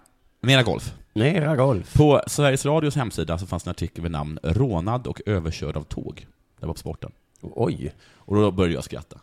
[0.45, 0.95] mera golf.
[1.13, 1.95] Mera golf.
[1.95, 6.27] På Sveriges Radios hemsida så fanns en artikel med namn Rånad och överkörd av tåg.
[6.61, 7.13] Det var på sporten.
[7.43, 7.93] Oj.
[8.17, 9.19] Och då började jag skratta.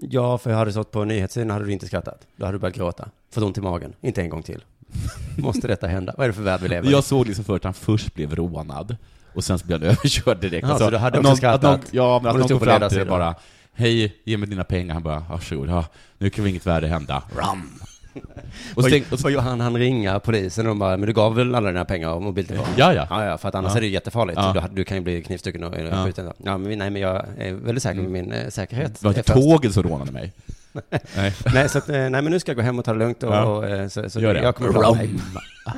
[0.00, 2.26] Ja, för jag hade stått på nyhetssidan hade du inte skrattat.
[2.36, 3.08] Då hade du börjat gråta.
[3.30, 3.92] Fått ont i magen.
[4.00, 4.64] Inte en gång till.
[5.38, 6.14] Måste detta hända?
[6.16, 6.92] Vad är det för värld vi lever i?
[6.92, 8.96] Jag såg liksom först att han först blev rånad,
[9.34, 10.68] och sen så blev han överkörd direkt.
[10.68, 11.64] Ja, så du hade också någon, skrattat?
[11.64, 13.34] Att någon, ja, men att någon kom fram till bara,
[13.72, 14.94] hej, ge mig dina pengar.
[14.94, 15.84] Han bara, varsågod, ja,
[16.18, 17.22] nu kan väl inget värre hända.
[17.36, 17.80] Ram!
[18.74, 21.54] Och, tänk- och, så han, han ringa polisen och de bara, men du gav väl
[21.54, 22.66] alla dina pengar och mobiltelefon?
[22.76, 23.06] Ja, ja.
[23.10, 23.76] ja, ja för att annars Ja.
[23.76, 24.38] är det ju jättefarligt.
[24.38, 24.52] Ja.
[24.68, 26.04] Du, du kan ju bli knivstucken och Ja.
[26.04, 26.32] skjuten.
[26.44, 29.00] Ja, men, nej, men jag är väldigt säker med min eh, säkerhet.
[29.00, 30.32] Det var inte tåget som rånade mig.
[31.16, 31.34] Nej.
[31.54, 33.22] nej, så att, eh, nej, men nu ska jag gå hem och ta det lugnt
[33.22, 33.44] och, Ja.
[33.44, 34.42] och eh, så, så Gör det.
[34.42, 35.10] jag kommer klara mig.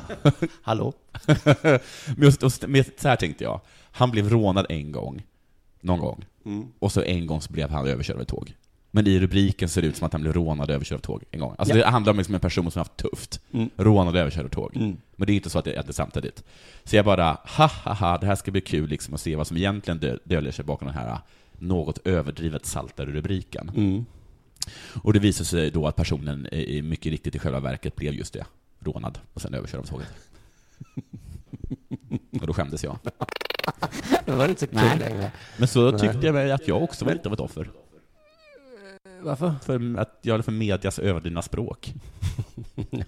[0.63, 0.93] Hallå?
[1.57, 1.79] men
[2.17, 3.61] just, och med, så här tänkte jag,
[3.93, 5.23] han blev rånad en gång,
[5.81, 6.67] någon gång, Mm.
[6.79, 8.55] och så en gång så blev han överkörd av ett tåg.
[8.97, 11.25] Men i rubriken ser det ut som att han blev rånad och överkörd av tåg
[11.31, 11.55] en gång.
[11.59, 11.85] Alltså Ja.
[11.85, 13.41] det handlar om liksom en person som har haft tufft.
[13.53, 13.71] Mm.
[13.77, 14.77] Rånad och överkörd av tåg.
[14.77, 14.97] Mm.
[15.17, 16.45] Men det är inte så att det är det samtidigt.
[16.85, 19.47] Så jag bara, ha ha ha, det här ska bli kul liksom att se vad
[19.47, 21.19] som egentligen dö- döljer sig bakom den här
[21.59, 23.71] något överdrivet saltade rubriken.
[23.77, 24.05] Mm.
[25.03, 26.49] Och det visar sig då att personen
[26.83, 28.45] mycket riktigt i själva verket blev just det,
[28.81, 30.09] rånad och sen överkörd av tåget.
[32.41, 32.99] och då skämdes jag.
[34.27, 34.99] Då var det inte så kul Nej.
[34.99, 35.33] längre.
[35.59, 37.71] Men så tyckte jag att jag också var lite av ett offer.
[39.25, 39.55] Varför?
[39.63, 41.95] För att jag hade för medias överdrivna språk.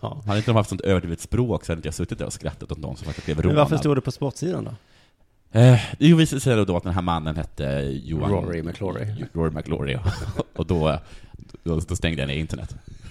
[0.00, 0.22] Ja.
[0.26, 2.72] Hade inte de haft sånt överdrivet språk så hade inte jag suttit där och skrattat
[2.72, 3.56] åt någon som faktiskt blev Men rånad.
[3.56, 4.70] varför stod det på sportsidan då?
[5.58, 7.64] Eh, det visade sig då att den här mannen hette
[8.04, 8.30] Johan...
[8.30, 9.06] Rory McLaury.
[9.32, 10.12] Rory McLaury, ja.
[10.56, 10.98] Och då,
[11.62, 12.76] då, då stängde jag ner internet.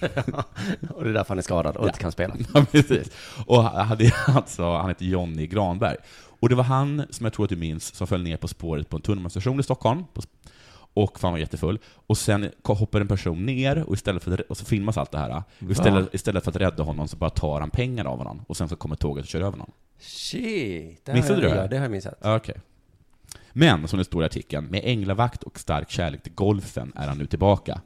[0.94, 2.36] och det är därför han är skadad och inte kan spela.
[2.54, 3.10] Ja, precis.
[3.46, 5.96] Och han hade alltså, han hette Jonny Granberg.
[6.40, 8.90] Och det var han, som jag tror att du minns, som föll ner på spåret
[8.90, 10.04] på en tunnelbanestation i Stockholm.
[10.14, 10.22] På,
[10.96, 11.78] och för han var jättefull.
[12.06, 15.42] Och sen hoppar en person ner, och, istället för, och så filmas allt det här.
[15.64, 18.44] Och istället, istället för att rädda honom så bara tar han pengar av honom.
[18.48, 19.72] Och sen så kommer tåget och kör över honom.
[19.98, 21.04] Shit.
[21.04, 21.56] Det Missade du det?
[21.56, 22.14] Ja, det har jag missat.
[22.20, 22.54] Ja, Okej.
[23.52, 27.18] Men, som det står i artikeln, med änglavakt och stark kärlek till golfen är han
[27.18, 27.80] nu tillbaka.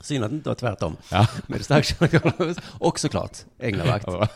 [0.00, 0.96] Synd att det inte var tvärtom.
[1.10, 1.28] Ja.
[1.46, 2.22] Med stark kärlek
[2.78, 4.04] och såklart änglavakt.
[4.08, 4.28] Ja.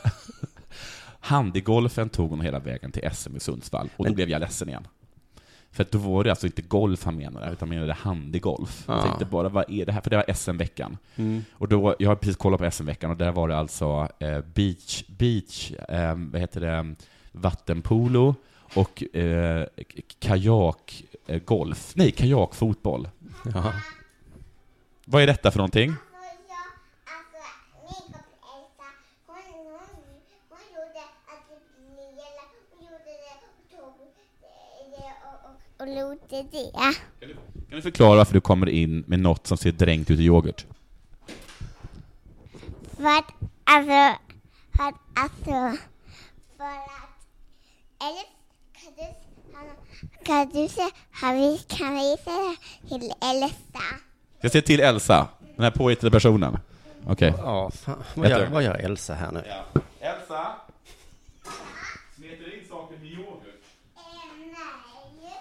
[1.20, 4.68] Handigolfen tog honom hela vägen till SM i Sundsvall, och då Men- blev jag ledsen
[4.68, 4.86] igen.
[5.70, 8.84] För då var det alltså inte golf han menade, utan han menade handigolf.
[8.86, 9.02] Jag Ja.
[9.02, 10.00] tänkte bara, vad är det här?
[10.00, 10.98] För det var SM-veckan.
[11.16, 11.44] Mm.
[11.52, 15.04] Och då, jag har precis kollat på SM-veckan, och där var det alltså eh, beach,
[15.06, 16.94] beach eh, vad heter det,
[17.32, 18.34] vattenpolo
[18.74, 21.92] och eh, k- kajak, eh, golf.
[21.96, 23.08] Nej, kajakfotboll.
[23.54, 23.72] Ja.
[25.04, 25.94] Vad är detta för någonting?
[35.78, 36.94] Och låter det.
[37.68, 40.66] Kan du förklara varför du kommer in med något som ser dränkt ut i yoghurt?
[42.96, 43.32] För att,
[43.64, 44.18] alltså,
[44.76, 45.78] för att, alltså,
[46.56, 47.18] för att,
[48.00, 48.24] eller
[48.72, 52.56] kan du, kan du se, har vi, kan vi se
[52.88, 53.84] till Elsa?
[54.40, 56.58] Jag ser till Elsa, den här påhittade personen.
[57.06, 57.34] Okej.
[57.38, 58.02] Ja, fan.
[58.14, 59.42] Vad gör, vad gör Elsa här nu?
[60.00, 60.46] Elsa?
[62.16, 63.62] Smeter du in saker med yoghurt?
[63.96, 64.02] Eh,
[64.38, 65.32] nej,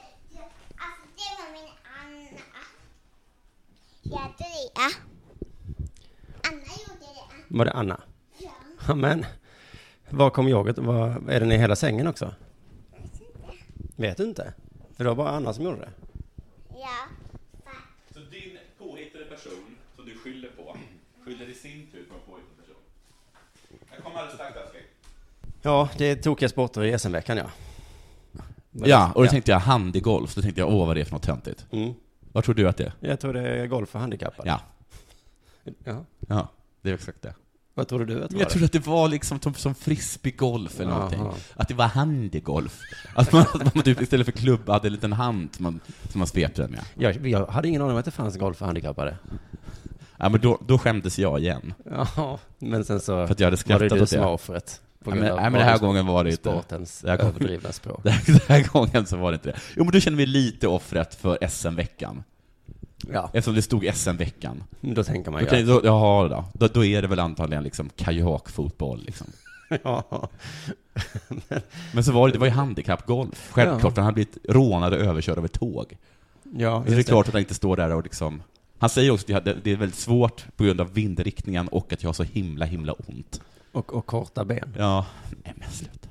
[0.77, 2.39] alltså det var min Anna.
[4.11, 4.81] Jag det.
[6.47, 7.57] Anna gjorde det.
[7.57, 8.01] Var det Anna?
[8.37, 8.51] Ja.
[8.87, 9.25] Ja, men,
[10.09, 10.77] var kom yoghurt?
[10.77, 12.33] Var, är den i hela sängen också?
[13.95, 14.53] Vet du inte?
[14.95, 15.89] För det var bara Anna som gjorde det.
[16.69, 16.97] Ja.
[18.13, 20.77] Så din påhittade person, som du skyller på,
[21.25, 22.81] skyller i sin tur på en påhittad person?
[23.95, 24.83] Jag kommer alldeles strax älskling.
[25.61, 27.49] Ja, det är tokiga sporter i SM-veckan, ja.
[28.71, 31.23] Ja, och då tänkte jag handigolf, då tänkte jag åh vad det är för något
[31.23, 31.65] töntigt.
[31.71, 31.93] Mm.
[32.37, 32.93] Vad tror du att det är?
[32.99, 34.49] Jag tror det är golf för handikappade.
[34.49, 34.61] Ja.
[35.83, 36.05] Ja.
[36.27, 36.47] Ja,
[36.81, 37.33] det är exakt det.
[37.73, 38.51] Vad tror du att det Men jag var?
[38.51, 41.27] trodde att det var liksom som, som frisbeegolf eller någonting.
[41.55, 42.81] Att det var handigolf.
[43.15, 45.79] Att man, att man typ istället för klubb hade en liten hand som man,
[46.11, 46.83] som man svepte den med.
[46.95, 49.17] Jag, jag hade ingen aning om att det fanns golf för handikappade.
[50.17, 51.73] Ja, men då, då skämdes jag igen.
[52.15, 54.25] Ja, men sen så För att jag hade var skrattat det du åt som det.
[54.25, 54.81] var offret.
[55.11, 56.43] På Ja, grund men, av nej, men den här gången var det inte.
[56.51, 57.99] Sportens Den här gången- överdrivna språk.
[58.03, 58.13] Den
[58.47, 59.57] här, gången så var det inte det.
[59.75, 62.23] Jo, men du känner vi lite offret för SM-veckan.
[63.13, 63.29] Ja.
[63.33, 64.63] Eftersom det stod SM-veckan.
[64.81, 66.45] Då tänker man Då ju kan- då, Jaha då.
[66.53, 66.67] då.
[66.67, 69.27] Då är det väl antagligen liksom kajakfotboll liksom.
[69.83, 70.29] Ja.
[71.93, 73.49] Men så var det, det var ju handikappgolf.
[73.51, 74.01] Självklart, Ja.
[74.01, 75.97] han hade blivit rånad och överkörd av ett tåg.
[76.57, 77.03] Ja, det är det.
[77.03, 78.41] klart att han inte står där och liksom...
[78.79, 82.03] Han säger också att det det är väldigt svårt på grund av vindriktningen och att
[82.03, 83.41] jag har så himla, himla ont.
[83.77, 84.73] Och, och korta ben.
[84.77, 85.05] Ja.
[85.43, 86.07] Nej men sluta.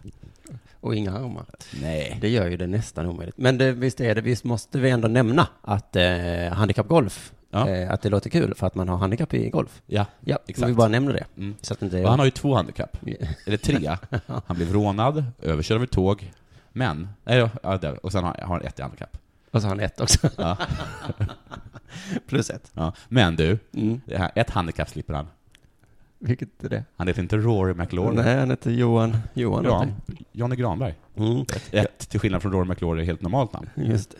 [0.80, 1.44] Och inga armar.
[1.82, 2.18] Nej.
[2.20, 3.38] Det gör ju det nästan omöjligt.
[3.38, 7.68] Men det, visst är det, visst måste vi ändå nämna att eh, handikappgolf, Ja.
[7.68, 9.82] eh, att det låter kul för att man har handikapp i golf.
[9.86, 10.70] Ja, Ja, exakt.
[10.70, 11.24] vi bara nämner det.
[11.36, 11.54] Mm.
[11.60, 12.02] Så att inte.
[12.02, 12.96] Och han har ju två handikapp.
[13.46, 13.96] Eller tre.
[14.46, 16.32] Han blev rånad, överkörd av ett tåg,
[16.72, 17.08] men...
[17.24, 18.04] Nej, ja, där.
[18.06, 19.16] och sen har har han ett i handikapp.
[19.50, 20.28] Och så har han ett också.
[20.36, 20.56] Ja.
[22.28, 22.70] Plus ett.
[22.74, 22.92] Ja.
[23.08, 24.00] Men du, Mm.
[24.06, 25.26] det här, ett handikapp slipper han.
[26.18, 26.84] Vilket är det?
[26.96, 28.14] Han heter inte Rory McLaurin.
[28.24, 29.16] Nej, han heter Johan.
[29.34, 29.64] Johan.
[29.64, 30.94] Ja, heter Johnny Granberg.
[31.16, 31.40] Mm.
[31.40, 33.68] Ett, ett, till skillnad från Rory McLaurin, helt normalt namn.
[33.74, 34.18] Just det.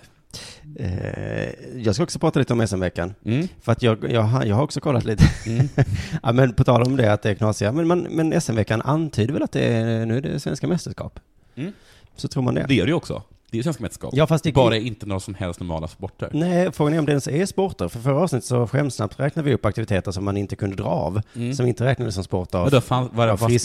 [0.76, 3.14] Eh, jag ska också prata lite om SM-veckan.
[3.24, 3.48] Mm.
[3.60, 5.24] För att jag, jag, har, jag har också kollat lite.
[5.46, 5.68] Mm.
[6.22, 7.72] ja, men på tal om det att det är knasiga.
[7.72, 11.20] Men, man, men SM-veckan antyder väl att det är, nu är det svenska mästerskap?
[11.54, 11.72] Mm.
[12.16, 12.64] Så tror man det.
[12.68, 13.22] Det är det ju också.
[13.50, 14.10] Det är ju svenska mästerskap.
[14.16, 16.30] Ja, fast det- Bara inte några som helst normala sporter.
[16.32, 17.88] Nej, frågan är om det ens är sporter.
[17.88, 21.20] För förra avsnittet så skämsnabbt räknade vi upp aktiviteter som man inte kunde dra av.
[21.36, 21.54] Mm.
[21.54, 23.58] Som inte räknades som sport av, Men då fan, var, var, var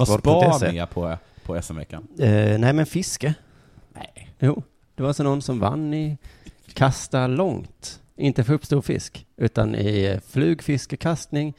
[0.54, 2.08] spa med på, på SM-veckan?
[2.20, 3.34] Eh, nej, men fiske.
[3.96, 4.30] Nej.
[4.39, 4.63] Jo,
[4.96, 6.17] det var alltså någon som vann i
[6.74, 7.98] kasta långt.
[8.15, 11.54] Inte för upp stor fisk, utan i flugfiskekastning,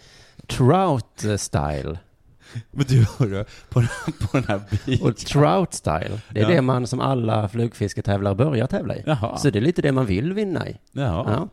[0.46, 1.98] trout style.
[2.70, 5.00] Men du, hörru, på, den- på den här beach.
[5.00, 6.48] Och trout style, det är Ja.
[6.48, 9.02] det man som alla flugfisketävlare börjar tävla i.
[9.06, 9.36] Jaha.
[9.38, 10.76] Så det är lite det man vill vinna i.
[10.92, 11.24] Jaha.
[11.32, 11.48] Ja.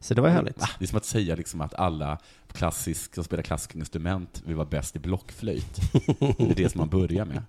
[0.00, 0.62] Så det var härligt.
[0.62, 2.18] Ah, Det är som att säga liksom att alla
[2.52, 5.80] klassisk, som spelar klassiska instrument vill vara bäst i blockflöjt.
[6.38, 7.42] Det är det som man börjar med.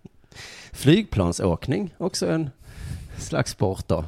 [0.71, 2.50] Flygplansåkning, också en
[3.17, 4.06] slags sport då,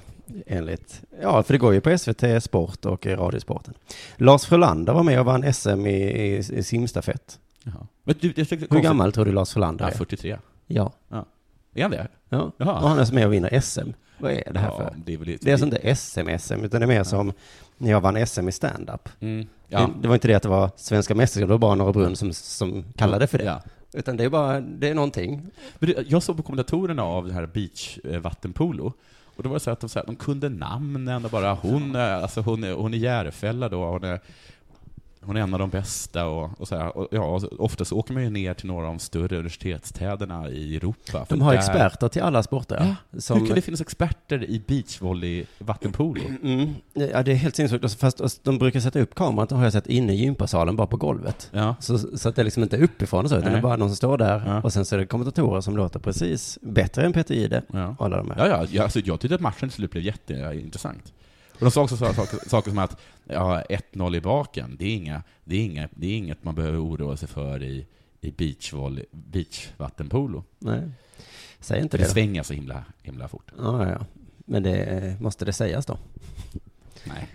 [0.47, 3.73] enligt, ja, för det går ju på SVT Sport och i Radiosporten.
[4.17, 7.39] Lars Frölander var med och vann SM i, i, i simstafett.
[7.73, 7.87] Jaha.
[8.03, 9.95] Men du, jag Hur konstigt- gammal tror du Lars Frölander Ja, är?
[9.97, 10.37] 43.
[10.67, 10.91] Ja.
[11.09, 11.25] ja.
[11.73, 12.07] Är han det?
[12.29, 12.79] Ja, Jaha.
[12.81, 13.89] och han är med och vinner SM.
[14.17, 14.93] Vad är det här Ja, för?
[15.05, 17.33] det är väl Det är alltså inte SM-SM, utan det är mer som
[17.77, 19.09] när jag vann SM i stand-up.
[19.19, 19.79] Mm, ja.
[19.79, 22.15] Det, det var inte det att det var svenska mästerskap, det var bara Norra Brunn
[22.15, 23.43] som, som kallade för det.
[23.43, 23.61] Ja.
[23.93, 25.41] Utan det är bara, det är någonting.
[25.79, 28.93] Men det, jag såg på kommentatorerna av det här beach eh, vattenpolo
[29.35, 31.95] och då var det så att de, så här, de kunde namnen och bara hon,
[31.95, 34.19] är- alltså hon, hon är Järfälla då, hon är,
[35.21, 37.97] hon är en av de bästa och, och så här, och, ja, och ofta så
[37.97, 41.25] åker man ju ner till några av de större universitetsstäderna i Europa.
[41.29, 42.95] De har där- experter till alla sporter.
[43.11, 46.21] Ja, Som- hur kan det finnas experter i beachvolley vattenpolo?
[46.43, 46.73] Mm.
[46.93, 47.83] Ja, det är helt sinnessjukt.
[47.83, 50.15] Och så- Fast och de brukar sätta upp kameran, de har jag sett inne i
[50.15, 51.49] gympasalen, bara på golvet.
[51.53, 51.75] Ja.
[51.79, 53.53] Så, så att det liksom inte är uppifrån och så, utan Nej.
[53.53, 54.43] det är bara någon som står där.
[54.45, 54.61] Ja.
[54.61, 57.61] Och sen så är det kommentatorer som låter precis bättre än Peter Jihde.
[57.73, 57.95] Ja.
[57.99, 58.37] Alla de här.
[58.37, 61.13] Ja, ja, ja alltså, jag tyckte att matchen till slut blev jätteintressant.
[61.59, 64.95] Och de sa också så- saker, saker som att ja, 1-0 i baken, det är,
[64.95, 67.87] inga, det, är inga, det är inget man behöver oroa sig för i,
[68.21, 70.43] i beachvolley, beachvattenpolo.
[70.59, 70.81] Nej.
[71.59, 72.09] Säg inte det det.
[72.09, 73.51] svänger så himla, himla fort.
[73.57, 74.05] Ja, ja.
[74.45, 75.97] Men det eh, måste det sägas då.
[77.03, 77.27] Nej.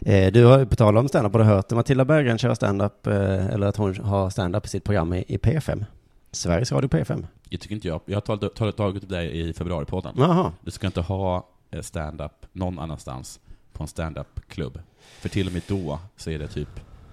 [0.00, 3.06] Eh, Du har ju på tal om stand-up, har du hört Matilda Berggren köra stand-up,
[3.06, 5.84] eh, eller att hon har stand-up i sitt program i, i P5?
[6.32, 7.26] Sveriges Radio P5.
[7.50, 8.00] Det tycker inte jag.
[8.04, 10.14] Jag har tagit, tagit, upp det i februaripodden.
[10.18, 10.52] Jaha.
[10.64, 11.48] Du ska inte ha
[11.82, 13.40] stand-up någon annanstans
[13.72, 14.80] på en stand-up-klubb.
[15.20, 16.68] För till och med då så är det typ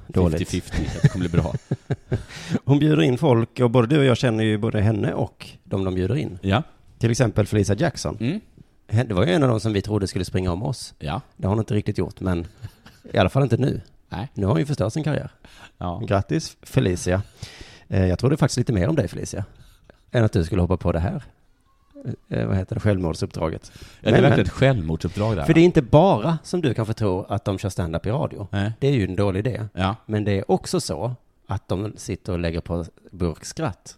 [0.07, 0.49] Dåligt.
[0.51, 1.53] 50-50 att det kommer bli bra.
[2.65, 5.83] Hon bjuder in folk och både du och jag känner ju både henne och de
[5.83, 6.39] de bjuder in.
[6.41, 6.63] Ja.
[6.97, 8.17] Till exempel Felicia Jackson.
[8.19, 8.39] Mm.
[9.07, 10.93] Det var ju en av de som vi trodde skulle springa om oss.
[10.99, 11.21] Ja.
[11.37, 12.47] Det har hon inte riktigt gjort, men
[13.13, 13.81] i alla fall inte nu.
[14.09, 14.27] Nej.
[14.33, 15.31] Nu har hon ju förstört sin karriär.
[15.77, 16.01] Ja.
[16.07, 17.21] Grattis Felicia.
[17.87, 19.45] Eh, Jag trodde faktiskt lite mer om dig Felicia.
[20.11, 21.23] Än att du skulle hoppa på det här.
[22.29, 22.81] Eh, Vad heter det?
[22.81, 23.71] Självmordsuppdraget.
[24.01, 25.45] Ja, det är verkligen ett självmordsuppdrag där.
[25.45, 28.47] För det är inte bara som du kanske tror att de kör stand-up i radio.
[28.51, 28.71] Nej.
[28.79, 29.67] Det är ju en dålig idé.
[29.73, 29.95] Ja.
[30.05, 31.15] Men det är också så
[31.47, 33.97] att de sitter och lägger på burkskratt.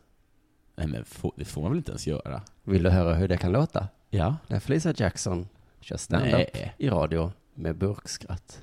[0.75, 2.41] Nej men det får man väl inte ens göra?
[2.63, 3.87] Vill du höra hur det kan låta?
[4.09, 4.35] Ja.
[4.47, 5.47] När Felicia Jackson
[5.81, 6.73] kör stand-up Nej.
[6.77, 8.61] i radio med burkskratt.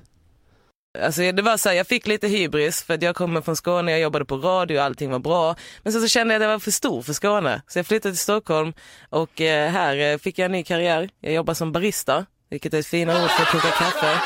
[1.03, 3.91] Alltså det var så här, jag fick lite hybris för att jag kommer från Skåne,
[3.91, 5.55] jag jobbade på radio, allting var bra.
[5.83, 7.61] Men sen så kände jag att jag var för stor för Skåne.
[7.67, 8.73] Så jag flyttade till Stockholm
[9.09, 11.09] och eh, här eh, fick jag en ny karriär.
[11.21, 14.19] Jag jobbar som barista, vilket är ett fina ord för att koka kaffe.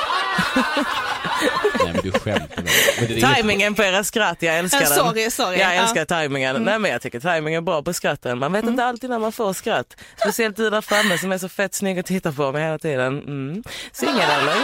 [1.83, 4.87] Nej men du skämtar med Timingen på era skratt, jag älskar den.
[4.87, 5.57] sorry, sorry.
[5.59, 5.81] Jag Ja.
[5.81, 6.49] älskar timingen.
[6.55, 6.63] Mm.
[6.63, 8.39] Nej men jag tycker timing är bra på skratten.
[8.39, 9.95] Man vet inte alltid när man får skratt.
[10.21, 13.19] Speciellt du där framme som är så fett snygg att titta på mig hela tiden.
[13.19, 13.63] Mm.
[13.91, 14.55] Singel eller?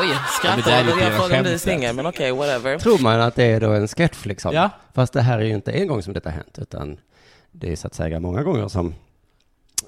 [0.00, 2.78] Oj, Ja, skrattar är jag frågar om du är singel, men okej, whatever.
[2.78, 4.54] Tror man att det är då en sketch liksom?
[4.54, 4.70] Ja.
[4.94, 6.98] Fast det här är ju inte en gång som detta har hänt, utan
[7.52, 8.94] det är så att säga många gånger som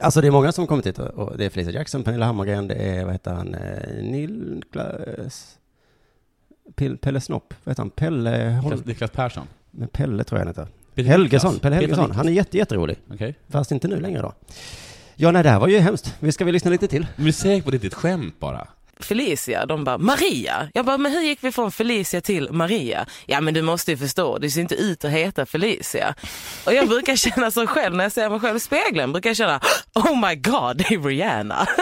[0.01, 2.75] Alltså det är många som kommit hit och det är Felicia Jackson, Pernilla Hammargren, det
[2.75, 5.57] är, vad heter han, eh, Niklas
[7.01, 7.91] Pelle, Snopp, vad heter han?
[7.91, 8.75] Pelle Holm...
[8.77, 9.47] Niklas- Niklas Persson.
[9.71, 10.55] Men Pelle tror jag han
[10.95, 11.03] heter.
[11.11, 11.59] Helgesson.
[11.59, 12.11] Pelle Helgesson.
[12.11, 12.97] Han är jätte, jätterolig.
[13.13, 13.35] Okej.
[13.49, 14.33] Fast inte nu längre då.
[15.17, 16.15] Ja, nej, det här var ju hemskt.
[16.21, 17.07] Vi ska vi lyssna lite till?
[17.17, 18.69] Men du är säker på att det är ett skämt bara?
[19.05, 20.69] Felicia, de bara Maria.
[20.75, 23.07] Jag bara, men hur gick vi från Felicia till Maria?
[23.27, 26.15] Ja men du måste ju förstå, du ser inte ut att heta Felicia.
[26.67, 29.37] Och jag brukar känna så själv när jag ser mig själv i spegeln, brukar jag
[29.37, 29.61] känna
[29.95, 31.67] oh my god, det är Rihanna.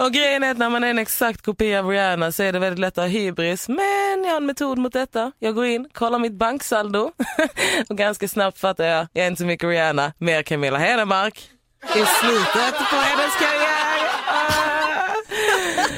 [0.00, 2.58] Och grejen är att när man är en exakt kopia av Rihanna så är det
[2.58, 3.68] väldigt lätt att ha hybris.
[3.68, 5.32] Men jag har en metod mot detta.
[5.38, 7.10] Jag går in, kollar mitt banksaldo
[7.88, 11.53] och ganska snabbt fattar jag, jag är inte så mycket Rihanna, mer Camilla Henemark.
[11.88, 13.94] I slutet på hennes karriär.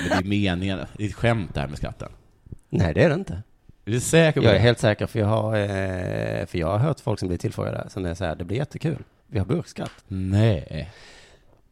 [0.00, 0.78] Men det är meningen.
[0.96, 2.08] Det är ett skämt det här med skatten.
[2.70, 3.42] Nej, det är det inte.
[3.84, 4.60] Är du säker på Jag är det?
[4.62, 8.04] helt säker, för jag har, eh, för jag har hört folk som blir tillfrågade som
[8.04, 8.98] är så här, det blir jättekul.
[9.26, 9.90] Vi har burkskatt.
[10.08, 10.90] Nej.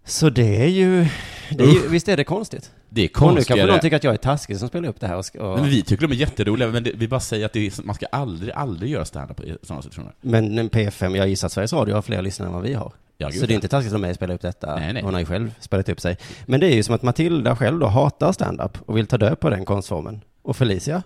[0.04, 1.06] Så det är ju,
[1.50, 2.70] det är ju visst är det konstigt?
[2.88, 3.70] Det är Och nu kanske konstigare.
[3.70, 5.82] någon tycker att jag är taskig som spelar upp det här och, och Men vi
[5.82, 8.52] tycker de är jätteroliga, men det, vi bara säger att det är, man ska aldrig,
[8.54, 10.14] aldrig göra stand-up i sådana situationer.
[10.20, 12.92] Men en P5, jag gissar att Sveriges Radio har fler lyssnare än vad vi har.
[13.24, 14.76] Ja, gud, så det är inte taskigt av mig att spela upp detta.
[14.76, 15.02] Nej, nej.
[15.02, 16.18] Hon har ju själv spelat upp sig.
[16.46, 19.40] Men det är ju som att Matilda själv då hatar stand-up och vill ta död
[19.40, 20.20] på den konstformen.
[20.42, 21.02] Och Felicia,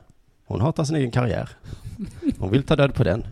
[0.46, 1.48] hon hatar sin egen karriär.
[2.38, 3.26] Hon vill ta död på den.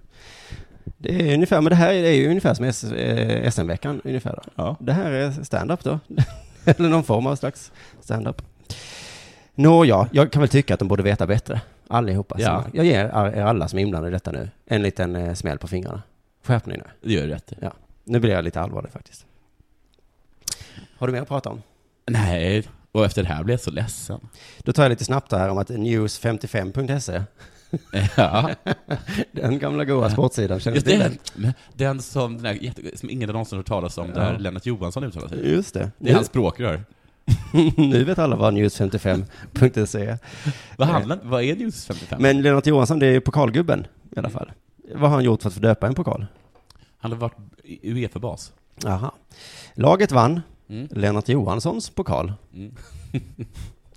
[0.98, 4.32] Det är ungefär, men det här är ju ungefär som S- eh, SM-veckan ungefär.
[4.32, 4.42] Då.
[4.54, 4.76] Ja.
[4.80, 5.98] Det här är stand-up då.
[6.64, 8.42] Eller någon form av slags stand-up.
[9.54, 11.60] Nåja, jag kan väl tycka att de borde veta bättre.
[11.88, 12.36] Allihopa.
[12.38, 12.64] Ja.
[12.72, 15.66] Jag ger er alla som är inblandade i detta nu en liten eh, smäll på
[15.68, 16.02] fingrarna.
[16.44, 16.84] Skärpning nu.
[17.08, 17.52] Det gör du rätt.
[17.60, 17.72] Ja.
[18.06, 19.26] Nu blir jag lite allvarlig faktiskt.
[20.98, 21.62] Har du mer att prata om?
[22.10, 24.20] Nej, och efter det här blir jag så ledsen.
[24.58, 27.22] Då tar jag lite snabbt här om att news55.se
[28.16, 28.50] Ja.
[29.32, 31.18] Den gamla goa sportsidan, känner Just den?
[31.34, 34.38] men den som, den där, jätte- som ingen någonsin hört talas om, där Ja.
[34.38, 35.50] Lennart Johansson uttalar sig.
[35.50, 35.90] Just det.
[35.98, 36.84] Det är hans språkrör.
[37.76, 40.18] nu vet alla vad news55.se är.
[40.76, 42.22] Vad handlar, vad är News 55?
[42.22, 44.52] Men Lennart Johansson, det är ju pokalgubben i alla fall.
[44.94, 46.26] Vad har han gjort för att få döpa en pokal?
[46.98, 47.36] Han har varit
[47.82, 48.52] Uefa-bas.
[48.86, 49.12] Aha.
[49.74, 50.40] Laget vann.
[50.68, 50.88] Mm.
[50.90, 52.32] Lennart Johanssons pokal.
[52.54, 52.74] Mm.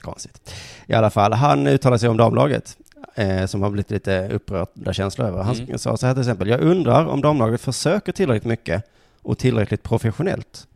[0.02, 0.54] Konstigt.
[0.88, 2.78] I alla fall, han uttalar sig om damlaget.
[3.16, 5.44] Eh, som har blivit lite upprörda känslor över.
[5.44, 5.78] Han Mm.
[5.78, 6.48] sa så här till exempel.
[6.48, 8.84] Jag undrar om damlaget försöker tillräckligt mycket
[9.22, 10.68] och tillräckligt professionellt.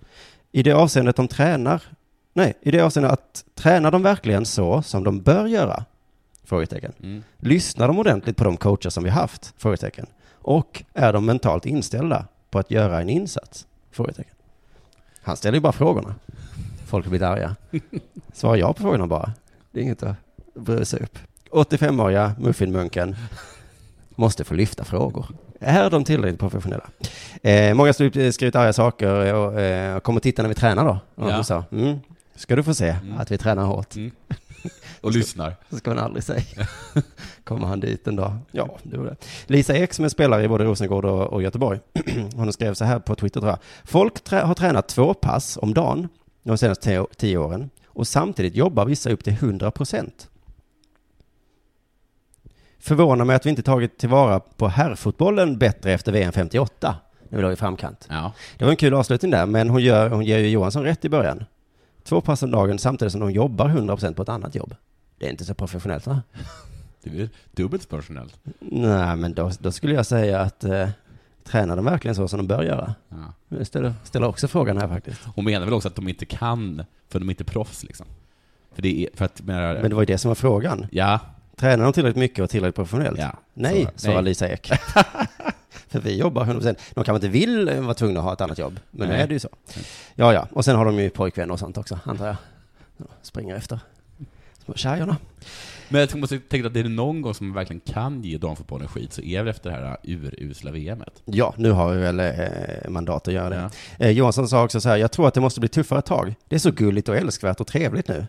[0.52, 1.82] I det avseendet de tränar.
[2.34, 5.86] Nej, i det avseendet att tränar de verkligen så som de bör göra?
[6.44, 6.94] Frågetecken.
[7.04, 7.24] Mm.
[7.38, 9.54] Lyssnar de ordentligt på de coacher som vi haft?
[9.58, 10.06] Frågetecken.
[10.34, 13.68] Och är de mentalt inställda på att göra en insats?
[13.92, 14.34] Frågetecken.
[15.22, 16.16] Han ställer ju bara frågorna.
[16.86, 17.56] Folk blivit arga.
[18.34, 19.32] Svara ja på frågorna bara.
[19.72, 20.16] Det är inget att
[20.56, 21.18] bry sig upp.
[21.52, 23.16] 85-åriga muffinmunken
[24.16, 25.26] måste få lyfta frågor.
[25.60, 26.90] Är de tillräckligt professionella?
[27.44, 31.00] Eh, många har skrivit arga saker och eh, kommer titta när vi tränar då.
[31.50, 31.64] Ja.
[31.72, 32.00] mm,
[32.36, 33.18] ska du få se Mm.
[33.18, 33.96] att vi tränar hårt.
[33.96, 34.12] Mm.
[35.02, 35.56] Och lyssnar.
[35.70, 36.68] Så ska man aldrig säga.
[37.44, 38.38] Kommer han dit en dag?
[38.52, 39.16] Ja, det var det.
[39.48, 41.80] Lisa Ek som är spelare i både Rosengård och, och Göteborg.
[42.36, 43.60] Hon skrev så här på Twitter tror jag.
[43.84, 46.10] Folk trä- har tränat två pass om dagen
[46.44, 50.30] de senaste tio, tio åren och samtidigt jobbar vissa upp till 100 procent.
[52.80, 56.96] Förvånar mig att vi inte tagit tillvara på herrfotbollen bättre efter VM 58,
[57.30, 58.08] när vi låg i framkant.
[58.10, 58.32] Ja.
[58.58, 61.10] Det var en kul avslutning där, men hon, gör, hon ger ju Johansson rätt i
[61.10, 61.44] början.
[62.04, 64.76] Två pass om dagen samtidigt som de jobbar 100% på ett annat jobb.
[65.20, 66.22] Det är inte så professionellt va?
[67.04, 68.40] Det är dubbelt professionellt.
[68.60, 70.90] Nej, men då, då skulle jag säga att eh,
[71.44, 72.96] tränar de verkligen så som de bör göra?
[73.10, 73.34] Ja.
[73.58, 75.22] Jag ställer, ställer också frågan här faktiskt.
[75.36, 78.06] Hon menar väl också att de inte kan, för de är inte proffs liksom.
[78.76, 80.88] För det är, för att, menar, Men det var ju det som var frågan.
[80.92, 81.20] Ja.
[81.56, 83.20] Tränar de tillräckligt mycket och tillräckligt professionellt?
[83.20, 83.32] Ja.
[83.54, 84.24] Nej, Så- svarar nej.
[84.24, 84.72] Lisa Ek.
[85.94, 86.76] För vi jobbar 100%.
[86.94, 89.24] De kanske inte vill vara tvungna att ha ett annat jobb, men nu Nej.
[89.24, 89.50] är det ju så.
[90.16, 90.48] Ja, ja.
[90.52, 92.36] Och sen har de ju pojkvänner och sånt också, antar jag.
[93.22, 93.80] Springer efter
[94.76, 95.18] tjejerna.
[95.90, 98.88] Men jag måste tänka att det är någon gång som man verkligen kan ge damfotbollen
[98.88, 101.22] skit så är det väl efter det här urusla VMet.
[101.26, 103.70] Ja, nu har vi väl eh, mandat att göra det.
[104.00, 104.06] Ja.
[104.06, 106.36] Eh, Johansson sa också så här, jag tror att det måste bli tuffare tag.
[106.50, 108.26] Det är så gulligt och älskvärt och trevligt nu.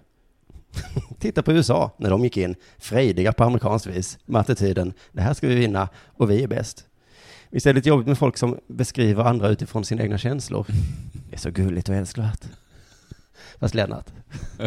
[1.19, 5.35] Titta på USA, när de gick in, frejdiga på amerikanskt vis, med attityden, det här
[5.35, 6.87] ska vi vinna och vi är bäst.
[7.55, 10.67] Visst är det lite jobbigt med folk som beskriver andra utifrån sina egna känslor?
[11.31, 12.41] Det är så gulligt och älskvärt.
[13.61, 14.07] Fast Lennart,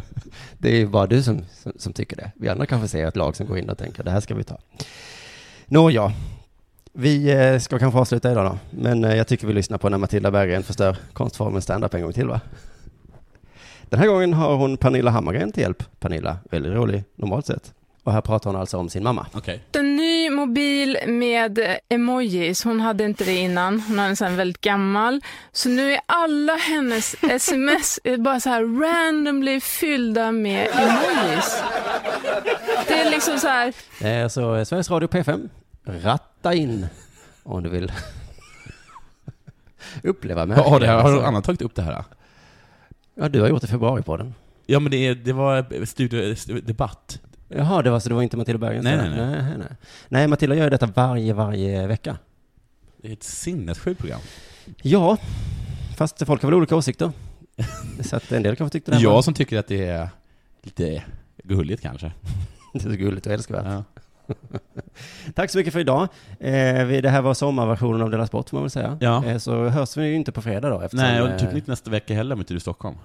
[0.57, 2.31] det är ju bara du som, som, som tycker det.
[2.35, 4.43] Vi andra kanske ser ett lag som går in och tänker, det här ska vi
[4.43, 4.57] ta.
[5.65, 6.13] Nåja,
[6.93, 9.97] vi eh, ska kanske avsluta idag då, men eh, jag tycker vi lyssnar på när
[9.97, 12.41] Matilda Berggren förstör konstformen stand-up en gång till va?
[13.89, 15.83] Den här gången har hon Pernilla Hammargren till hjälp.
[15.99, 17.73] Pernilla, väldigt rolig normalt sett.
[18.03, 19.27] Och här pratar hon alltså om sin mamma.
[19.33, 19.63] Okej.
[20.37, 22.63] Mobil med emojis.
[22.63, 23.79] Hon hade inte det innan.
[23.79, 25.21] Hon har en sån väldigt gammal.
[25.51, 31.63] Så nu är alla hennes sms bara så här randomly fyllda med emojis.
[32.87, 33.73] Det är liksom så här.
[34.01, 35.49] Eh, Så Sveriges Radio P5,
[35.85, 36.87] ratta in
[37.43, 37.91] om du vill
[40.03, 42.03] uppleva med Ja, det här, har någon annan tagit upp det här?
[43.15, 44.33] Ja, du har gjort det i februaripodden.
[44.65, 47.19] Ja, men det, är- det var studio, debatt.
[47.49, 48.83] Jaha, det var så det var inte Matilda Berggren?
[48.83, 49.27] Nej, nej, nej.
[49.27, 49.67] nej, nej.
[50.09, 52.17] Nej, Matilda gör ju detta varje, varje vecka.
[53.01, 54.19] Det är ett sinnessjukt program.
[54.81, 55.17] Ja,
[55.97, 57.11] fast folk har väl olika åsikter.
[58.01, 60.09] Så att en del kanske tyckte det Jag var- som tycker att det är
[60.63, 61.03] lite
[61.43, 62.11] gulligt kanske.
[62.73, 63.83] Det är så gulligt och älskvärt.
[65.35, 66.01] Tack så mycket för idag.
[66.39, 68.97] Eh, det här var sommarversionen av Della Sport får man väl säga.
[69.01, 69.25] Ja.
[69.25, 70.81] Eh, så hörs vi ju inte på fredag då.
[70.81, 72.95] Eftersom, Nej, och eh, typ inte nästa vecka heller om inte du är i Stockholm.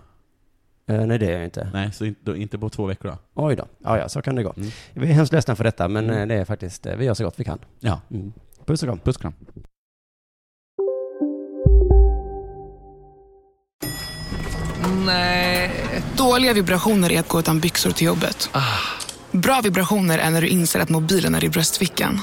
[0.93, 1.71] Eh, nej, det är jag inte.
[1.73, 3.43] Nej, så inte, då, inte på två veckor då.
[3.43, 3.67] Oj då.
[3.85, 4.53] Ja, ja, så kan det gå.
[4.57, 4.71] Mm.
[4.93, 6.19] Vi är hemskt ledsna för detta, men Mm.
[6.21, 7.59] eh, det är faktiskt, eh, vi gör så gott vi kan.
[7.81, 8.01] Ja.
[8.11, 8.33] Mm.
[8.67, 8.99] Puss och kram.
[8.99, 9.35] Puss och kram.
[15.07, 15.71] Nej.
[16.17, 18.51] Dåliga vibrationer är att gå utan byxor till jobbet.
[19.31, 22.21] Bra vibrationer är när du inser att mobilen är i bröstfickan.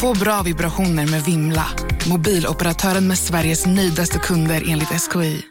[0.00, 1.64] Få bra vibrationer med Vimla.
[2.10, 5.42] Mobiloperatören med Sveriges nöjdaste kunder enligt SKI.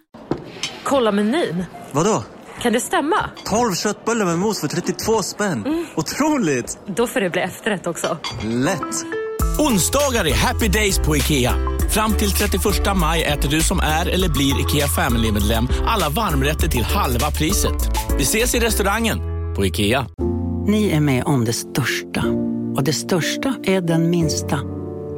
[0.84, 1.64] Kolla menyn.
[1.92, 2.24] Vadå?
[2.62, 3.30] Kan det stämma?
[3.46, 5.86] 12 köttbullar med mos för 32 spänn.
[5.96, 6.78] Otroligt!
[6.88, 8.18] Då får det bli efterrätt också.
[8.44, 9.06] Lätt!
[9.60, 11.54] Onsdagar är happy days på IKEA.
[11.90, 12.64] Fram till 31
[12.96, 17.90] maj äter du som är eller blir IKEA Family-medlem alla varmrätter till halva priset.
[18.18, 19.20] Vi ses i restaurangen
[19.56, 20.06] på IKEA.
[20.68, 22.24] Ni är med om det största.
[22.76, 24.60] Och det största är den minsta.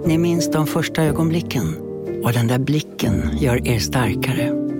[0.05, 1.77] Ni minns de första ögonblicken.
[2.23, 4.62] Och den där blicken gör er starkare.